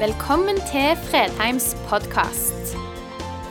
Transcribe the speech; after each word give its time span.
Velkommen 0.00 0.56
til 0.56 0.96
Fredheims 0.96 1.74
podkast. 1.88 2.70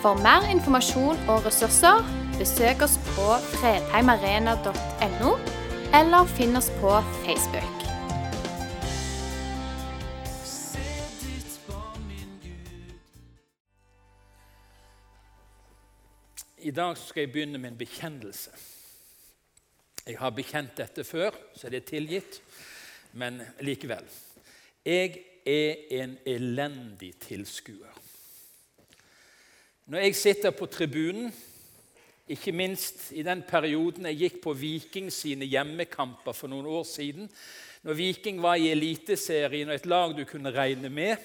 For 0.02 0.18
mer 0.18 0.48
informasjon 0.50 1.20
og 1.30 1.44
ressurser, 1.46 2.02
besøk 2.40 2.82
oss 2.82 2.96
på 3.12 3.36
fredheimarena.no, 3.52 5.34
eller 6.00 6.32
finn 6.32 6.58
oss 6.58 6.72
på 6.80 6.96
Facebook. 7.20 7.86
I 16.58 16.74
dag 16.82 16.98
skal 16.98 17.28
jeg 17.28 17.32
begynne 17.38 17.62
med 17.62 17.76
en 17.76 17.82
bekjennelse. 17.86 18.58
Jeg 20.08 20.18
har 20.18 20.34
bekjent 20.34 20.74
dette 20.82 21.06
før, 21.06 21.30
så 21.54 21.70
det 21.70 21.84
er 21.84 21.92
tilgitt, 21.94 22.42
men 23.14 23.38
likevel. 23.62 24.10
Jeg 24.86 25.29
er 25.50 26.02
en 26.02 26.18
elendig 26.28 27.16
tilskuer. 27.24 27.96
Når 29.90 30.06
jeg 30.06 30.16
sitter 30.16 30.54
på 30.54 30.68
tribunen, 30.70 31.32
ikke 32.30 32.54
minst 32.54 33.08
i 33.18 33.24
den 33.26 33.42
perioden 33.42 34.06
jeg 34.12 34.20
gikk 34.20 34.36
på 34.44 34.54
Viking 34.54 35.08
sine 35.10 35.48
hjemmekamper 35.50 36.36
for 36.38 36.52
noen 36.52 36.68
år 36.70 36.86
siden, 36.86 37.26
når 37.82 37.98
Viking 37.98 38.42
var 38.44 38.60
i 38.60 38.70
Eliteserien 38.70 39.72
og 39.72 39.80
et 39.80 39.88
lag 39.90 40.14
du 40.14 40.26
kunne 40.30 40.54
regne 40.54 40.92
med, 40.94 41.18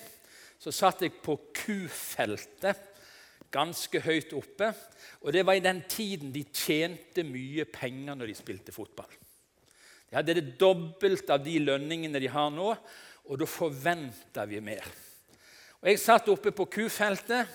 så 0.59 0.72
satt 0.72 1.02
jeg 1.05 1.19
på 1.20 1.36
Q-feltet, 1.52 2.80
ganske 3.52 4.00
høyt 4.02 4.33
oppe. 4.34 4.70
Og 5.22 5.34
det 5.34 5.45
var 5.47 5.59
i 5.59 5.64
den 5.64 5.83
tiden 5.91 6.33
de 6.34 6.47
tjente 6.48 7.22
mye 7.27 7.66
penger 7.69 8.16
når 8.16 8.30
de 8.30 8.38
spilte 8.38 8.75
fotball. 8.75 9.11
De 10.09 10.16
hadde 10.16 10.36
det 10.38 10.55
dobbelte 10.61 11.36
av 11.36 11.45
de 11.45 11.59
lønningene 11.62 12.22
de 12.22 12.30
har 12.33 12.48
nå, 12.55 12.72
og 13.25 13.41
da 13.41 13.48
forventer 13.48 14.48
vi 14.48 14.61
mer. 14.64 14.86
Og 15.80 15.91
Jeg 15.91 16.00
satt 16.00 16.28
oppe 16.33 16.53
på 16.53 16.64
kufeltet 16.64 17.48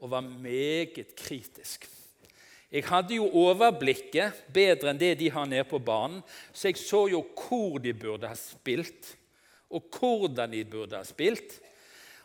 og 0.00 0.10
var 0.12 0.24
meget 0.24 1.14
kritisk. 1.16 1.88
Jeg 2.74 2.88
hadde 2.88 3.18
jo 3.20 3.28
overblikket 3.38 4.46
bedre 4.52 4.90
enn 4.90 4.98
det 4.98 5.12
de 5.20 5.28
har 5.30 5.46
nede 5.46 5.66
på 5.68 5.78
banen, 5.78 6.22
så 6.52 6.72
jeg 6.72 6.80
så 6.80 7.04
jo 7.12 7.20
hvor 7.36 7.78
de 7.78 7.92
burde 7.94 8.26
ha 8.26 8.34
spilt, 8.34 9.12
og 9.70 9.84
hvordan 9.94 10.50
de 10.50 10.64
burde 10.66 10.98
ha 10.98 11.04
spilt. 11.06 11.60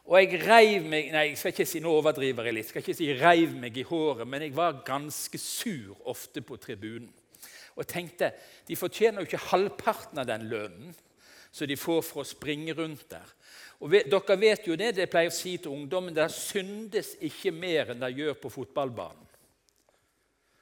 Og 0.09 0.17
jeg 0.17 0.39
reiv 0.41 0.87
meg 0.89 1.11
Nei, 1.13 1.25
jeg 1.29 1.37
skal 1.37 1.53
ikke 1.53 1.67
si 1.69 1.81
nå 1.83 1.91
overdriver 1.99 2.47
jeg 2.49 2.55
litt. 2.55 2.65
Jeg 2.65 2.71
skal 2.71 2.85
ikke 2.85 2.97
si 2.97 3.11
reiv 3.19 3.53
meg 3.61 3.77
i 3.77 3.85
håret, 3.85 4.25
men 4.25 4.41
jeg 4.41 4.55
var 4.57 4.81
ganske 4.87 5.37
sur 5.37 5.99
ofte 6.09 6.41
på 6.41 6.57
tribunen. 6.57 7.11
Og 7.77 7.85
tenkte 7.87 8.31
de 8.67 8.75
fortjener 8.75 9.21
jo 9.21 9.29
ikke 9.29 9.51
halvparten 9.51 10.17
av 10.19 10.27
den 10.27 10.49
lønnen 10.49 10.97
som 11.51 11.67
de 11.67 11.77
får 11.79 12.01
for 12.05 12.23
å 12.23 12.27
springe 12.27 12.75
rundt 12.77 13.07
der. 13.11 13.35
Og 13.79 13.91
vi, 13.93 14.03
Dere 14.11 14.37
vet 14.39 14.67
jo 14.67 14.75
det, 14.75 14.93
det 14.95 15.05
jeg 15.05 15.11
pleier 15.11 15.31
å 15.31 15.35
si 15.35 15.55
til 15.57 15.73
ungdommen. 15.73 16.13
Det 16.15 16.27
syndes 16.33 17.13
ikke 17.25 17.53
mer 17.55 17.93
enn 17.93 18.03
det 18.03 18.11
gjør 18.17 18.35
på 18.41 18.51
fotballbanen. 18.53 19.25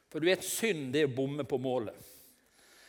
For 0.07 0.23
du 0.23 0.29
vet, 0.29 0.45
synd 0.45 0.93
det 0.93 1.03
er 1.03 1.09
å 1.09 1.17
bomme 1.17 1.43
på 1.47 1.59
målet. 1.59 2.13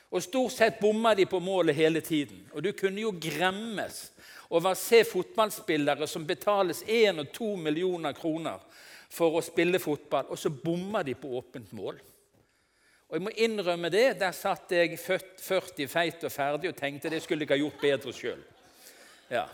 Og 0.08 0.22
Stort 0.24 0.54
sett 0.54 0.78
bomma 0.80 1.12
de 1.16 1.26
på 1.28 1.40
målet 1.42 1.76
hele 1.76 2.00
tiden. 2.00 2.40
Og 2.54 2.62
du 2.64 2.70
kunne 2.72 3.02
jo 3.02 3.12
gremmes 3.12 4.06
over 4.48 4.72
å 4.72 4.78
se 4.78 5.02
fotballspillere 5.04 6.06
som 6.08 6.24
betales 6.28 6.80
1 6.86 7.20
og 7.20 7.32
2 7.34 7.50
millioner 7.66 8.16
kroner 8.16 8.62
for 9.12 9.36
å 9.36 9.44
spille 9.44 9.80
fotball, 9.80 10.28
og 10.32 10.40
så 10.40 10.52
bommer 10.52 11.04
de 11.04 11.14
på 11.16 11.32
åpent 11.36 11.72
mål. 11.76 11.98
Og 13.08 13.16
jeg 13.16 13.24
må 13.24 13.32
innrømme 13.36 13.88
det, 13.88 14.20
Der 14.20 14.32
satt 14.36 14.72
jeg 14.72 14.98
40 14.98 15.88
feit 15.88 16.24
og 16.24 16.32
ferdig 16.32 16.72
og 16.72 16.76
tenkte 16.76 17.10
det 17.10 17.22
skulle 17.24 17.46
jeg 17.46 17.54
ha 17.54 17.62
gjort 17.62 17.80
bedre 17.80 18.12
sjøl. 18.12 18.42
Ja. 19.30 19.46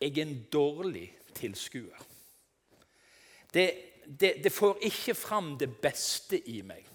Jeg 0.00 0.18
er 0.18 0.26
en 0.26 0.40
dårlig 0.52 1.06
tilskuer. 1.34 2.02
Det, 3.54 3.66
det, 4.06 4.34
det, 4.42 4.52
får 4.52 4.82
ikke 4.82 5.14
fram 5.14 5.54
det 5.58 5.70
beste 5.78 6.40
i 6.50 6.60
meg 6.66 6.88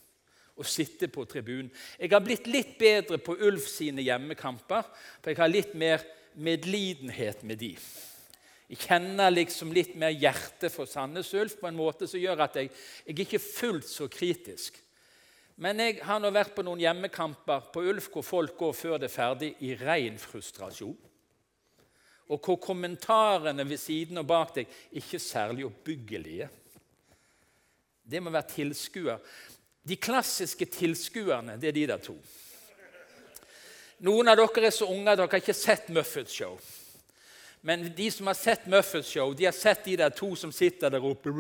å 0.59 0.65
sitte 0.67 1.07
på 1.07 1.23
tribunen. 1.23 1.71
Jeg 1.95 2.11
har 2.11 2.23
blitt 2.23 2.47
litt 2.51 2.75
bedre 2.79 3.17
på 3.23 3.38
Ulf 3.47 3.69
sine 3.71 4.03
hjemmekamper, 4.03 4.83
for 5.21 5.31
jeg 5.31 5.39
har 5.39 5.51
litt 5.51 5.71
mer 5.79 6.03
medlidenhet 6.35 7.45
med 7.47 7.61
de. 7.63 7.71
Jeg 8.69 8.83
kjenner 8.83 9.31
liksom 9.31 9.71
litt 9.73 9.95
mer 9.97 10.11
hjerte 10.11 10.69
for 10.69 10.85
Sandnes 10.85 11.31
Ulf 11.33 11.55
på 11.61 11.71
en 11.71 11.79
måte 11.79 12.05
som 12.11 12.19
gjør 12.19 12.43
at 12.45 12.59
jeg, 12.59 12.69
jeg 13.07 13.15
er 13.15 13.23
ikke 13.23 13.41
fullt 13.41 13.88
så 13.89 14.09
kritisk. 14.11 14.77
Men 15.59 15.81
jeg 15.83 15.99
har 16.07 16.21
nå 16.23 16.29
vært 16.31 16.53
på 16.55 16.63
noen 16.63 16.79
hjemmekamper 16.79 17.65
på 17.73 17.83
Ulf 17.91 18.07
hvor 18.13 18.23
folk 18.23 18.55
går 18.59 18.75
før 18.77 18.99
det 19.01 19.09
er 19.09 19.15
ferdig 19.15 19.49
i 19.67 19.73
ren 19.75 20.15
frustrasjon. 20.21 20.95
Og 22.29 22.45
hvor 22.45 22.59
kommentarene 22.63 23.65
ved 23.67 23.81
siden 23.81 24.21
og 24.21 24.27
bak 24.29 24.53
deg 24.55 24.71
ikke 25.01 25.19
særlig 25.19 25.65
oppbyggelige. 25.67 26.47
Det 28.09 28.21
må 28.23 28.31
være 28.31 28.53
tilskuer. 28.53 29.19
De 29.83 29.97
klassiske 29.99 30.69
tilskuerne, 30.71 31.57
det 31.59 31.71
er 31.71 31.75
de 31.75 31.87
der 31.91 32.03
to. 32.03 32.15
Noen 34.05 34.31
av 34.31 34.39
dere 34.39 34.69
er 34.69 34.75
så 34.75 34.87
unge 34.87 35.11
at 35.11 35.19
dere 35.19 35.27
har 35.27 35.41
ikke 35.43 35.57
sett 35.57 35.89
Muffet 35.91 36.31
Show. 36.31 36.55
Men 37.61 37.91
de 37.95 38.11
som 38.11 38.27
har 38.27 38.33
sett 38.33 38.67
Muffet 38.67 39.05
Show, 39.05 39.33
de 39.35 39.45
har 39.45 39.51
sett 39.51 39.83
de 39.85 39.97
der 39.99 40.13
to 40.15 40.31
som 40.39 40.51
sitter 40.55 40.89
der 40.89 41.03
oppe 41.03 41.31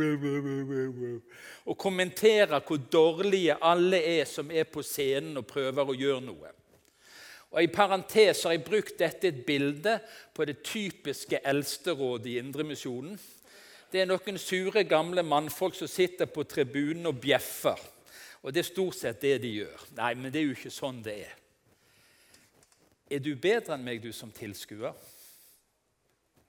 og 1.65 1.77
kommenterer 1.79 2.59
hvor 2.59 2.79
dårlige 2.91 3.55
alle 3.63 4.01
er 4.19 4.25
som 4.27 4.51
er 4.51 4.67
på 4.67 4.83
scenen 4.83 5.39
og 5.39 5.47
prøver 5.47 5.87
å 5.87 5.95
gjøre 5.95 6.25
noe. 6.25 6.51
Og 7.49 7.63
I 7.63 7.71
parentes 7.71 8.43
har 8.45 8.53
jeg 8.53 8.65
brukt 8.67 8.99
dette 8.99 9.31
et 9.31 9.45
bilde 9.45 9.95
på 10.35 10.45
det 10.45 10.59
typiske 10.61 11.39
eldsterådet 11.47 12.33
i 12.33 12.37
Indremisjonen. 12.41 13.15
Det 13.89 14.03
er 14.03 14.09
noen 14.09 14.37
sure, 14.37 14.83
gamle 14.85 15.23
mannfolk 15.25 15.73
som 15.79 15.89
sitter 15.89 16.29
på 16.29 16.43
tribunen 16.45 17.09
og 17.09 17.17
bjeffer. 17.23 17.79
Og 18.43 18.53
Det 18.53 18.61
er 18.61 18.67
stort 18.67 18.99
sett 18.99 19.21
det 19.21 19.39
de 19.41 19.55
gjør. 19.63 19.87
Nei, 19.97 20.13
men 20.15 20.31
det 20.31 20.41
er 20.41 20.51
jo 20.51 20.57
ikke 20.57 20.71
sånn 20.71 21.01
det 21.03 21.15
er. 21.23 21.33
Er 23.09 23.23
du 23.23 23.33
bedre 23.35 23.73
enn 23.73 23.87
meg, 23.87 24.03
du 24.03 24.13
som 24.13 24.29
tilskuer? 24.31 24.93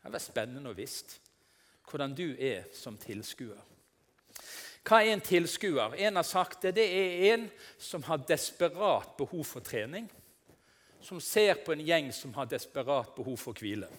Det 0.01 0.13
vært 0.15 0.25
spennende 0.25 0.71
å 0.71 0.77
visst 0.77 1.19
hvordan 1.91 2.15
du 2.15 2.33
er 2.39 2.69
som 2.77 2.97
tilskuer. 3.01 3.59
Hva 4.87 5.03
er 5.03 5.13
en 5.13 5.25
tilskuer? 5.25 5.97
En 6.07 6.17
har 6.17 6.27
sagt 6.27 6.63
det. 6.65 6.77
Det 6.79 6.87
er 6.87 7.35
en 7.35 7.49
som 7.79 8.05
har 8.07 8.23
desperat 8.29 9.13
behov 9.19 9.45
for 9.45 9.65
trening. 9.65 10.07
Som 11.05 11.21
ser 11.21 11.61
på 11.65 11.75
en 11.75 11.85
gjeng 11.85 12.09
som 12.17 12.33
har 12.37 12.49
desperat 12.49 13.13
behov 13.17 13.37
for 13.41 13.57
hvile. 13.59 13.91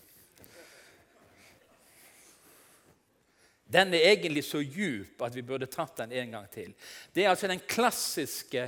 Den 3.72 3.94
er 3.96 4.10
egentlig 4.10 4.44
så 4.44 4.60
djup 4.60 5.22
at 5.24 5.36
vi 5.36 5.46
burde 5.48 5.70
tatt 5.72 6.02
den 6.02 6.12
en 6.12 6.34
gang 6.36 6.50
til. 6.52 6.74
Det 7.14 7.24
er 7.24 7.32
altså 7.32 7.48
den 7.48 7.62
klassiske 7.64 8.66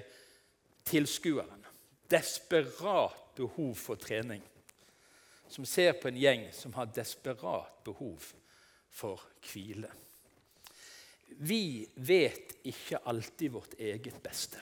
tilskueren. 0.88 1.65
Desperat 2.11 3.33
behov 3.35 3.73
for 3.79 4.00
trening 4.00 4.44
som 5.53 5.65
ser 5.69 5.93
på 5.93 6.09
en 6.09 6.17
gjeng 6.17 6.47
som 6.55 6.73
har 6.73 6.89
desperat 6.89 7.83
behov 7.85 8.31
for 8.89 9.21
hvile. 9.45 9.89
Vi 11.45 11.85
vet 11.95 12.55
ikke 12.69 13.01
alltid 13.09 13.51
vårt 13.53 13.75
eget 13.77 14.17
beste. 14.23 14.57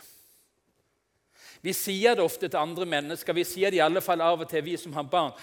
Vi 1.62 1.74
sier 1.78 2.18
det 2.18 2.24
ofte 2.26 2.50
til 2.50 2.60
andre 2.60 2.88
mennesker, 2.90 3.36
vi 3.38 3.46
sier 3.48 3.72
det 3.72 3.80
i 3.80 3.86
alle 3.86 4.02
fall 4.04 4.24
av 4.26 4.44
og 4.44 4.50
til, 4.50 4.64
vi 4.66 4.78
som 4.82 4.96
har 4.98 5.06
barn. 5.08 5.36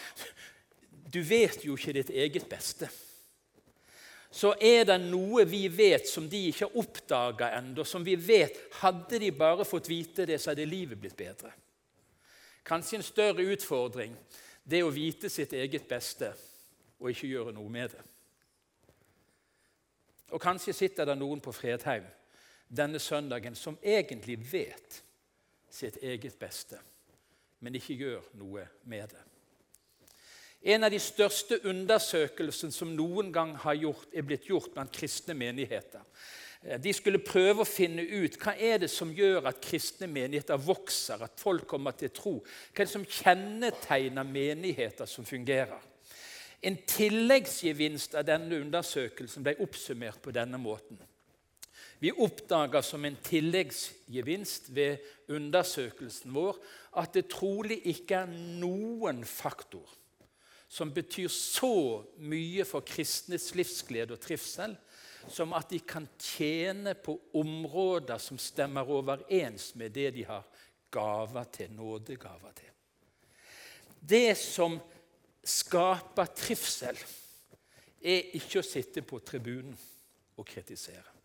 Du 1.08 1.22
vet 1.24 1.62
jo 1.64 1.76
ikke 1.78 1.94
ditt 1.96 2.10
eget 2.10 2.48
beste. 2.50 2.88
Så 4.28 4.50
er 4.60 4.84
det 4.84 4.98
noe 5.06 5.46
vi 5.48 5.62
vet 5.72 6.04
som 6.10 6.26
de 6.28 6.42
ikke 6.50 6.66
har 6.66 6.76
oppdaga 6.82 7.48
ennå, 7.56 7.86
som 7.88 8.04
vi 8.04 8.18
vet 8.20 8.58
Hadde 8.82 9.22
de 9.22 9.30
bare 9.32 9.64
fått 9.64 9.88
vite 9.88 10.26
det, 10.28 10.36
så 10.36 10.52
hadde 10.52 10.68
livet 10.68 11.00
blitt 11.00 11.16
bedre. 11.16 11.54
Kanskje 12.68 12.98
en 12.98 13.06
større 13.06 13.46
utfordring 13.54 14.12
det 14.68 14.82
å 14.84 14.92
vite 14.92 15.30
sitt 15.32 15.54
eget 15.56 15.88
beste 15.88 16.32
og 16.98 17.10
ikke 17.12 17.30
gjøre 17.30 17.54
noe 17.56 17.72
med 17.72 17.94
det. 17.94 18.04
Og 20.34 20.40
Kanskje 20.42 20.74
sitter 20.76 21.08
det 21.08 21.16
noen 21.16 21.40
på 21.40 21.54
Fredheim 21.56 22.04
denne 22.68 23.00
søndagen 23.00 23.56
som 23.56 23.78
egentlig 23.80 24.36
vet 24.50 24.98
sitt 25.72 25.96
eget 26.04 26.36
beste, 26.40 26.76
men 27.64 27.78
ikke 27.78 27.96
gjør 27.96 28.28
noe 28.40 28.66
med 28.84 29.08
det. 29.14 29.24
En 30.74 30.84
av 30.84 30.90
de 30.90 30.98
største 31.00 31.60
undersøkelsene 31.70 32.74
som 32.74 32.90
noen 32.92 33.30
gang 33.32 33.54
gjort, 33.78 34.08
er 34.12 34.26
blitt 34.26 34.48
gjort 34.50 34.72
blant 34.74 34.92
kristne 34.92 35.36
menigheter, 35.38 36.02
de 36.58 36.92
skulle 36.92 37.20
prøve 37.22 37.62
å 37.62 37.68
finne 37.68 38.02
ut 38.02 38.34
hva 38.42 38.56
er 38.58 38.80
det 38.82 38.88
som 38.90 39.12
gjør 39.14 39.46
at 39.46 39.60
kristne 39.62 40.08
menigheter 40.10 40.58
vokser, 40.58 41.22
at 41.22 41.38
folk 41.38 41.68
kommer 41.70 41.94
til 41.94 42.10
tro. 42.10 42.32
Hva 42.42 42.82
er 42.82 42.88
det 42.88 42.94
som 42.94 43.06
kjennetegner 43.06 44.26
menigheter 44.26 45.06
som 45.06 45.26
fungerer? 45.28 45.78
En 46.58 46.74
tilleggsgevinst 46.90 48.16
av 48.18 48.26
denne 48.26 48.58
undersøkelsen 48.58 49.46
ble 49.46 49.54
oppsummert 49.62 50.18
på 50.24 50.34
denne 50.34 50.58
måten. 50.58 50.98
Vi 52.02 52.10
oppdaga 52.14 52.82
som 52.82 53.06
en 53.06 53.16
tilleggsgevinst 53.26 54.72
ved 54.74 54.98
undersøkelsen 55.34 56.34
vår 56.34 56.58
at 56.98 57.14
det 57.14 57.28
trolig 57.30 57.78
ikke 57.90 58.24
er 58.24 58.34
noen 58.58 59.22
faktor 59.26 59.86
som 60.68 60.90
betyr 60.92 61.30
så 61.32 62.04
mye 62.20 62.66
for 62.68 62.84
kristnes 62.86 63.54
livsglede 63.56 64.14
og 64.14 64.22
trivsel 64.22 64.76
som 65.30 65.52
at 65.56 65.70
de 65.70 65.80
kan 65.80 66.06
tjene 66.20 66.94
på 66.94 67.16
områder 67.38 68.20
som 68.22 68.38
stemmer 68.40 68.88
overens 68.88 69.72
med 69.78 69.92
det 69.96 70.10
de 70.16 70.24
har 70.28 70.46
gaver 70.90 71.50
til, 71.52 71.72
nådegaver 71.76 72.54
til. 72.56 72.72
Det 74.00 74.36
som 74.38 74.78
skaper 75.44 76.32
trivsel, 76.36 76.98
er 77.98 78.34
ikke 78.38 78.60
å 78.60 78.66
sitte 78.66 79.02
på 79.02 79.18
tribunen 79.26 79.74
og 80.38 80.46
kritisere. 80.46 81.17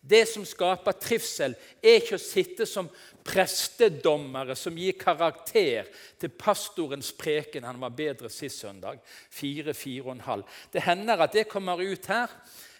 Det 0.00 0.24
som 0.28 0.46
skaper 0.48 0.96
trivsel, 0.96 1.54
er 1.82 1.98
ikke 2.00 2.16
å 2.16 2.22
sitte 2.22 2.64
som 2.66 2.88
prestedommere 3.26 4.56
som 4.56 4.76
gir 4.80 4.96
karakter 4.98 5.90
til 6.18 6.32
pastorens 6.40 7.10
preken. 7.12 7.66
Han 7.68 7.82
var 7.82 7.92
bedre 7.92 8.30
sist 8.32 8.62
søndag. 8.62 9.02
Fire, 9.28 9.74
fire 9.76 10.06
og 10.06 10.14
en 10.14 10.24
halv. 10.24 10.58
Det 10.72 10.82
hender 10.86 11.20
at 11.20 11.36
det 11.36 11.50
kommer 11.50 11.82
ut 11.84 12.08
her. 12.08 12.32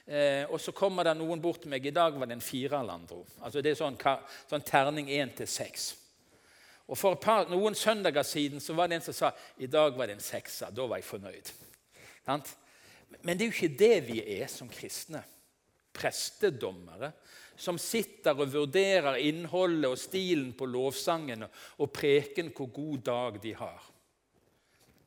Eh, 0.06 0.46
og 0.49 0.56
så 0.61 0.72
kommer 0.72 1.05
det 1.06 1.12
noen 1.19 1.43
bort 1.43 1.61
til 1.62 1.70
meg. 1.70 1.84
I 1.87 1.93
dag 1.94 2.17
var 2.17 2.26
det 2.26 2.38
en 2.38 2.44
fire 2.44 2.81
eller 2.81 2.96
andre. 2.96 3.20
Altså 3.44 3.61
det 3.62 3.75
er 3.75 3.82
sånn, 3.82 3.99
sånn 4.50 4.64
terning 4.67 5.12
én 5.12 5.34
til 5.37 5.49
seks. 5.49 5.90
Og 6.90 6.99
For 6.99 7.20
par, 7.22 7.46
noen 7.52 7.76
søndager 7.78 8.25
siden 8.26 8.64
så 8.64 8.75
var 8.75 8.88
det 8.88 8.99
en 8.99 9.05
som 9.05 9.14
sa 9.14 9.31
i 9.62 9.69
dag 9.70 9.93
var 9.94 10.08
det 10.08 10.17
en 10.17 10.25
sekser. 10.25 10.72
Da 10.75 10.88
var 10.88 10.99
jeg 10.99 11.06
fornøyd. 11.06 11.52
Men 13.20 13.37
det 13.37 13.44
er 13.44 13.46
jo 13.46 13.55
ikke 13.55 13.78
det 13.78 14.00
vi 14.08 14.19
er 14.40 14.49
som 14.50 14.72
kristne 14.72 15.22
prestedommere 16.00 17.12
som 17.61 17.76
sitter 17.79 18.38
og 18.41 18.49
vurderer 18.55 19.20
innholdet 19.20 19.91
og 19.91 19.99
stilen 20.00 20.55
på 20.56 20.69
lovsangen 20.70 21.44
og 21.44 21.93
preken 21.93 22.49
hvor 22.56 22.70
god 22.73 23.02
dag 23.11 23.37
de 23.43 23.52
har. 23.58 23.91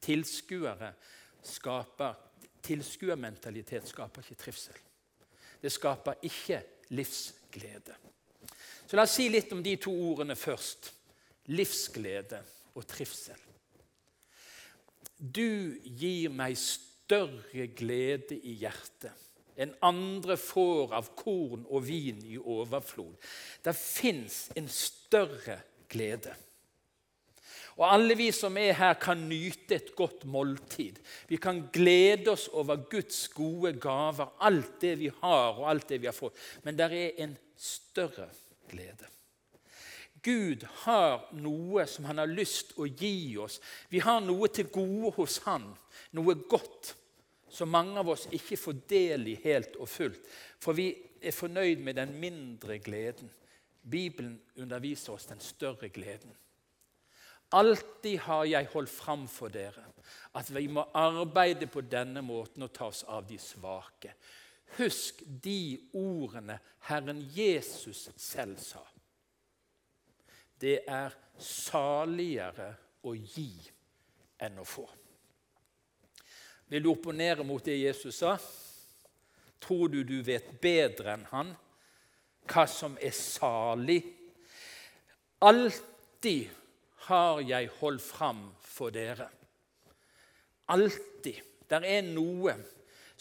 Tilskuere 0.04 0.94
skaper 1.44 2.20
Tilskuermentalitet 2.64 3.90
skaper 3.92 4.24
ikke 4.24 4.40
trivsel. 4.40 4.76
Det 5.60 5.72
skaper 5.72 6.22
ikke 6.24 6.62
livsglede. 6.96 7.96
Så 8.88 8.96
La 8.96 9.04
oss 9.04 9.18
si 9.18 9.26
litt 9.28 9.52
om 9.52 9.60
de 9.64 9.74
to 9.84 9.92
ordene 9.92 10.38
først. 10.40 10.94
Livsglede 11.52 12.40
og 12.80 12.86
trivsel. 12.88 13.42
Du 15.20 15.76
gir 15.84 16.32
meg 16.32 16.56
større 16.60 17.68
glede 17.76 18.40
i 18.40 18.56
hjertet 18.64 19.12
en 19.58 19.74
andre 19.86 20.38
får 20.40 20.96
av 20.98 21.12
korn 21.18 21.68
og 21.70 21.86
vin 21.88 22.24
i 22.26 22.38
overflod. 22.38 23.14
Det 23.64 23.76
fins 23.78 24.48
en 24.58 24.70
større 24.72 25.60
glede. 25.90 26.34
Og 27.74 27.88
Alle 27.90 28.16
vi 28.18 28.30
som 28.36 28.58
er 28.62 28.76
her, 28.78 28.94
kan 29.02 29.24
nyte 29.30 29.76
et 29.80 29.96
godt 29.98 30.28
måltid. 30.30 31.00
Vi 31.30 31.40
kan 31.42 31.64
glede 31.74 32.30
oss 32.36 32.48
over 32.54 32.84
Guds 32.90 33.28
gode 33.34 33.74
gaver, 33.82 34.30
alt 34.40 34.78
det 34.82 35.00
vi 35.00 35.10
har 35.22 35.58
og 35.58 35.70
alt 35.70 35.90
det 35.90 36.02
vi 36.02 36.10
har 36.10 36.18
fått. 36.18 36.38
Men 36.64 36.78
det 36.78 36.92
er 36.94 37.24
en 37.26 37.34
større 37.58 38.30
glede. 38.70 39.10
Gud 40.24 40.64
har 40.86 41.26
noe 41.36 41.84
som 41.90 42.06
han 42.08 42.22
har 42.22 42.30
lyst 42.32 42.78
å 42.80 42.86
gi 42.88 43.36
oss. 43.42 43.58
Vi 43.92 44.00
har 44.00 44.22
noe 44.24 44.48
til 44.54 44.70
gode 44.72 45.12
hos 45.18 45.42
han, 45.48 45.66
noe 46.16 46.38
godt 46.48 46.94
som 47.54 47.70
mange 47.70 48.00
av 48.02 48.10
oss 48.10 48.26
ikke 48.34 48.58
får 48.58 48.80
del 48.90 49.28
i 49.30 49.40
helt 49.44 49.76
og 49.78 49.90
fullt. 49.90 50.30
For 50.60 50.74
vi 50.78 50.90
er 51.22 51.36
fornøyd 51.36 51.84
med 51.86 52.00
den 52.00 52.16
mindre 52.20 52.80
gleden. 52.82 53.30
Bibelen 53.84 54.40
underviser 54.58 55.14
oss 55.14 55.28
den 55.30 55.42
større 55.44 55.90
gleden. 55.94 56.34
Alltid 57.54 58.18
har 58.26 58.48
jeg 58.50 58.70
holdt 58.74 58.90
fram 58.90 59.28
for 59.30 59.54
dere 59.54 59.84
at 60.34 60.50
vi 60.56 60.66
må 60.74 60.88
arbeide 60.98 61.68
på 61.70 61.84
denne 61.86 62.24
måten 62.26 62.66
og 62.66 62.74
ta 62.74 62.88
oss 62.90 63.04
av 63.06 63.28
de 63.30 63.38
svake. 63.38 64.16
Husk 64.80 65.22
de 65.44 65.78
ordene 65.94 66.58
Herren 66.88 67.22
Jesus 67.36 68.08
selv 68.18 68.58
sa. 68.58 68.82
Det 70.58 70.80
er 70.90 71.14
saligere 71.38 72.72
å 73.06 73.14
gi 73.14 73.52
enn 74.42 74.58
å 74.58 74.66
få. 74.66 74.88
Vil 76.74 76.82
du 76.84 76.90
opponere 76.90 77.44
mot 77.46 77.62
det 77.62 77.76
Jesus 77.78 78.16
sa? 78.18 78.32
Tror 79.62 79.92
du 79.94 80.00
du 80.04 80.16
vet 80.26 80.48
bedre 80.58 81.12
enn 81.14 81.26
han 81.30 81.52
hva 82.50 82.64
som 82.66 82.96
er 82.98 83.14
salig? 83.14 84.00
Alltid 85.46 86.50
har 87.12 87.44
jeg 87.46 87.70
holdt 87.78 88.02
fram 88.02 88.40
for 88.66 88.90
dere. 88.96 89.28
Alltid. 90.74 91.44
Der 91.70 91.86
er 91.86 92.10
noe 92.10 92.58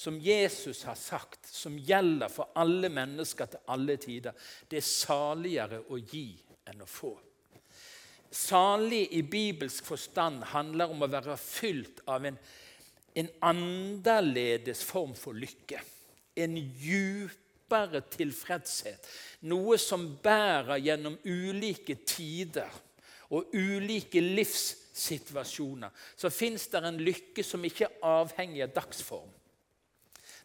som 0.01 0.17
Jesus 0.17 0.81
har 0.89 0.97
sagt, 0.97 1.45
som 1.45 1.77
gjelder 1.77 2.33
for 2.33 2.57
alle 2.57 2.89
mennesker 2.89 3.53
til 3.53 3.69
alle 3.77 3.99
tider. 4.01 4.33
Det 4.65 4.81
er 4.81 4.89
saligere 4.89 5.85
å 5.93 6.01
gi 6.01 6.25
enn 6.73 6.81
å 6.81 6.89
få. 6.89 7.13
Salig 8.33 9.05
i 9.13 9.21
bibelsk 9.29 9.93
forstand 9.93 10.41
handler 10.57 10.89
om 10.97 11.05
å 11.05 11.13
være 11.21 11.37
fylt 11.37 12.01
av 12.09 12.33
en 12.33 12.41
en 13.15 13.29
annerledes 13.45 14.85
form 14.85 15.15
for 15.19 15.37
lykke. 15.37 15.81
En 16.37 16.57
djupere 16.57 18.03
tilfredshet. 18.13 19.09
Noe 19.49 19.79
som 19.81 20.07
bærer 20.23 20.81
gjennom 20.81 21.19
ulike 21.25 21.99
tider 22.09 22.73
og 23.33 23.53
ulike 23.57 24.21
livssituasjoner. 24.21 25.93
Så 26.17 26.33
fins 26.33 26.69
det 26.73 26.83
en 26.85 27.01
lykke 27.01 27.45
som 27.45 27.65
ikke 27.65 27.89
er 27.89 28.09
avhengig 28.21 28.65
av 28.65 28.75
dagsform. 28.77 29.31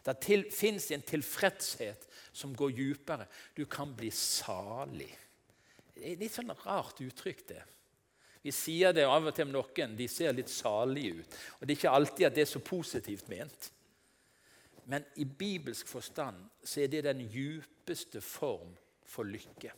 Det 0.08 0.44
fins 0.54 0.90
en 0.94 1.04
tilfredshet 1.04 2.06
som 2.32 2.54
går 2.56 2.70
djupere. 2.76 3.26
Du 3.56 3.66
kan 3.66 3.92
bli 3.96 4.10
salig. 4.14 5.10
Det 5.92 6.04
er 6.12 6.20
litt 6.20 6.32
sånn 6.32 6.54
rart 6.64 7.00
uttrykk, 7.02 7.42
det. 7.50 7.64
Vi 8.48 8.52
sier 8.56 8.94
det 8.96 9.04
av 9.04 9.26
og 9.28 9.34
til 9.36 9.44
om 9.44 9.58
noen. 9.58 9.96
De 9.98 10.06
ser 10.08 10.32
litt 10.32 10.48
salige 10.48 11.18
ut. 11.18 11.34
Og 11.58 11.66
Det 11.66 11.74
er 11.74 11.80
ikke 11.82 11.96
alltid 11.98 12.26
at 12.30 12.36
det 12.38 12.46
er 12.46 12.48
så 12.48 12.62
positivt 12.64 13.28
ment. 13.28 13.66
Men 14.88 15.04
i 15.20 15.26
bibelsk 15.28 15.90
forstand 15.90 16.46
så 16.64 16.80
er 16.80 16.88
det 16.88 17.04
den 17.04 17.20
djupeste 17.28 18.22
form 18.24 18.70
for 19.04 19.28
lykke. 19.28 19.74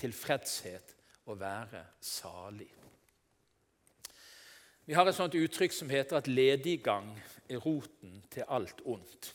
Tilfredshet 0.00 0.94
å 1.28 1.36
være 1.36 1.82
salig. 2.00 2.70
Vi 4.88 4.96
har 4.96 5.04
et 5.04 5.18
sånt 5.18 5.36
uttrykk 5.36 5.76
som 5.76 5.92
heter 5.92 6.16
at 6.16 6.32
lediggang 6.32 7.12
er 7.44 7.60
roten 7.60 8.22
til 8.32 8.48
alt 8.48 8.80
ondt. 8.88 9.34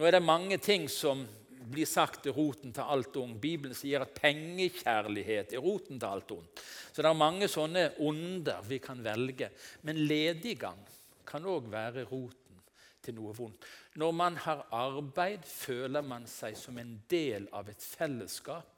Nå 0.00 0.08
er 0.08 0.16
det 0.16 0.24
mange 0.24 0.56
ting 0.56 0.88
som 0.88 1.26
blir 1.64 1.88
sagt 1.88 2.26
er 2.28 2.36
roten 2.36 2.72
til 2.74 2.86
alt 2.86 3.16
ondt. 3.20 3.40
Bibelen 3.42 3.76
sier 3.76 4.04
at 4.04 4.14
pengekjærlighet 4.16 5.54
er 5.56 5.64
roten 5.64 6.00
til 6.00 6.08
alt 6.08 6.34
ondt. 6.36 6.62
Så 6.92 7.02
det 7.02 7.10
er 7.10 7.18
mange 7.18 7.48
sånne 7.50 7.88
onder 8.04 8.64
vi 8.66 8.80
kan 8.82 9.02
velge. 9.04 9.50
Men 9.88 10.04
lediggang 10.08 10.80
kan 11.26 11.46
òg 11.48 11.70
være 11.72 12.06
roten 12.10 12.62
til 13.02 13.16
noe 13.18 13.34
vondt. 13.36 13.66
Når 13.96 14.16
man 14.16 14.36
har 14.44 14.64
arbeid, 14.74 15.44
føler 15.46 16.04
man 16.04 16.26
seg 16.30 16.56
som 16.58 16.78
en 16.78 16.96
del 17.10 17.48
av 17.56 17.70
et 17.70 17.82
fellesskap 17.82 18.75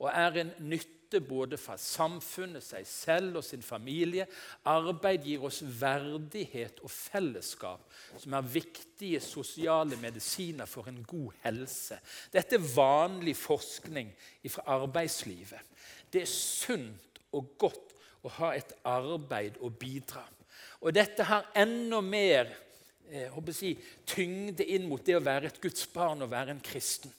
og 0.00 0.08
er 0.08 0.40
en 0.40 0.52
nytte 0.70 1.20
både 1.20 1.58
for 1.58 1.80
samfunnet, 1.80 2.62
seg 2.64 2.86
selv 2.86 3.40
og 3.40 3.44
sin 3.44 3.62
familie. 3.62 4.26
Arbeid 4.70 5.26
gir 5.26 5.44
oss 5.44 5.60
verdighet 5.62 6.80
og 6.86 6.92
fellesskap, 6.92 7.82
som 8.16 8.36
er 8.38 8.50
viktige 8.54 9.20
sosiale 9.20 9.98
medisiner 10.00 10.70
for 10.70 10.88
en 10.88 11.02
god 11.04 11.36
helse. 11.44 11.98
Dette 12.32 12.56
er 12.56 12.72
vanlig 12.74 13.36
forskning 13.36 14.12
fra 14.48 14.66
arbeidslivet. 14.78 15.76
Det 16.10 16.24
er 16.24 16.32
sunt 16.32 17.20
og 17.36 17.54
godt 17.58 17.96
å 18.24 18.32
ha 18.40 18.54
et 18.56 18.72
arbeid 18.88 19.60
å 19.60 19.70
bidra. 19.72 20.24
Og 20.80 20.94
dette 20.96 21.24
har 21.28 21.50
enda 21.58 22.00
mer 22.04 22.48
eh, 23.10 23.52
si, 23.52 23.74
tyngde 24.08 24.64
inn 24.64 24.88
mot 24.88 25.04
det 25.04 25.18
å 25.18 25.24
være 25.24 25.50
et 25.50 25.60
Guds 25.62 25.86
barn 25.92 26.24
og 26.24 26.32
være 26.32 26.56
en 26.56 26.64
kristen. 26.64 27.12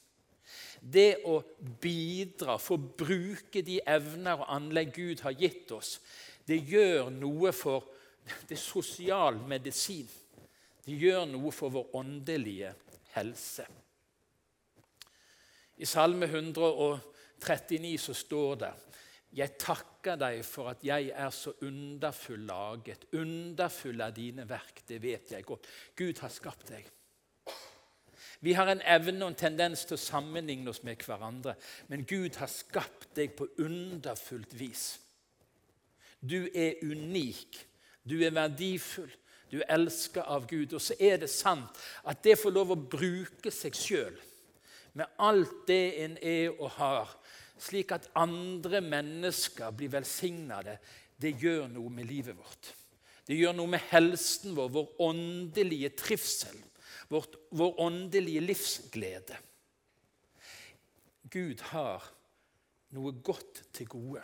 Det 0.82 1.22
å 1.30 1.38
bidra, 1.82 2.58
få 2.58 2.78
bruke 2.78 3.62
de 3.62 3.78
evner 3.86 4.42
og 4.42 4.50
anlegg 4.50 4.96
Gud 4.96 5.22
har 5.22 5.36
gitt 5.38 5.70
oss, 5.76 6.00
det 6.48 6.58
gjør 6.66 7.12
noe 7.14 7.52
for 7.54 7.86
det 8.50 8.58
sosial 8.58 9.38
medisin. 9.46 10.10
Det 10.82 10.98
gjør 10.98 11.28
noe 11.30 11.52
for 11.54 11.74
vår 11.74 11.94
åndelige 12.02 12.74
helse. 13.14 13.68
I 15.82 15.86
Salme 15.90 16.26
139 16.26 17.98
så 18.02 18.18
står 18.18 18.56
det 18.64 18.72
jeg 19.32 19.56
takker 19.56 20.18
deg 20.20 20.42
for 20.44 20.74
at 20.74 20.82
jeg 20.84 21.14
er 21.16 21.30
så 21.32 21.54
underfull 21.64 22.42
laget. 22.50 23.06
Underfull 23.16 24.04
av 24.04 24.12
dine 24.18 24.44
verk, 24.50 24.82
det 24.88 24.98
vet 25.00 25.32
jeg 25.32 25.46
godt. 25.48 25.70
Gud 25.96 26.20
har 26.20 26.34
skapt 26.34 26.74
deg. 26.74 26.90
Vi 28.42 28.56
har 28.58 28.72
en 28.72 28.82
evne 28.82 29.26
og 29.26 29.32
en 29.32 29.38
tendens 29.38 29.86
til 29.86 29.98
å 29.98 30.02
sammenligne 30.02 30.72
oss 30.72 30.82
med 30.84 31.04
hverandre. 31.06 31.54
Men 31.88 32.06
Gud 32.10 32.40
har 32.42 32.50
skapt 32.50 33.12
deg 33.18 33.36
på 33.38 33.48
underfullt 33.62 34.56
vis. 34.58 34.86
Du 36.22 36.50
er 36.50 36.82
unik. 36.82 37.60
Du 38.04 38.18
er 38.26 38.34
verdifull. 38.34 39.12
Du 39.52 39.60
er 39.60 39.70
elska 39.76 40.26
av 40.26 40.48
Gud. 40.50 40.74
Og 40.74 40.82
så 40.82 40.98
er 40.98 41.22
det 41.22 41.30
sant 41.30 41.82
at 42.08 42.24
det 42.26 42.40
får 42.42 42.56
lov 42.56 42.74
å 42.74 42.82
bruke 42.82 43.54
seg 43.54 43.78
sjøl 43.78 44.18
med 44.98 45.08
alt 45.24 45.68
det 45.68 45.84
en 46.04 46.18
er 46.18 46.58
og 46.58 46.74
har, 46.76 47.12
slik 47.62 47.94
at 47.96 48.10
andre 48.18 48.82
mennesker 48.84 49.72
blir 49.76 49.94
velsigna 49.94 50.62
det, 50.66 50.78
det 51.22 51.38
gjør 51.40 51.70
noe 51.72 51.92
med 51.94 52.10
livet 52.10 52.36
vårt. 52.36 52.74
Det 53.28 53.38
gjør 53.38 53.54
noe 53.56 53.72
med 53.72 53.84
helsen 53.92 54.56
vår, 54.58 54.72
vår 54.74 54.90
åndelige 55.06 55.94
trivsel, 55.96 56.58
vårt, 57.12 57.36
vår 57.50 57.80
åndelige 57.80 58.42
livsglede. 58.42 59.38
Gud 61.32 61.62
har 61.72 62.06
noe 62.96 63.12
godt 63.24 63.64
til 63.76 63.90
gode 63.92 64.24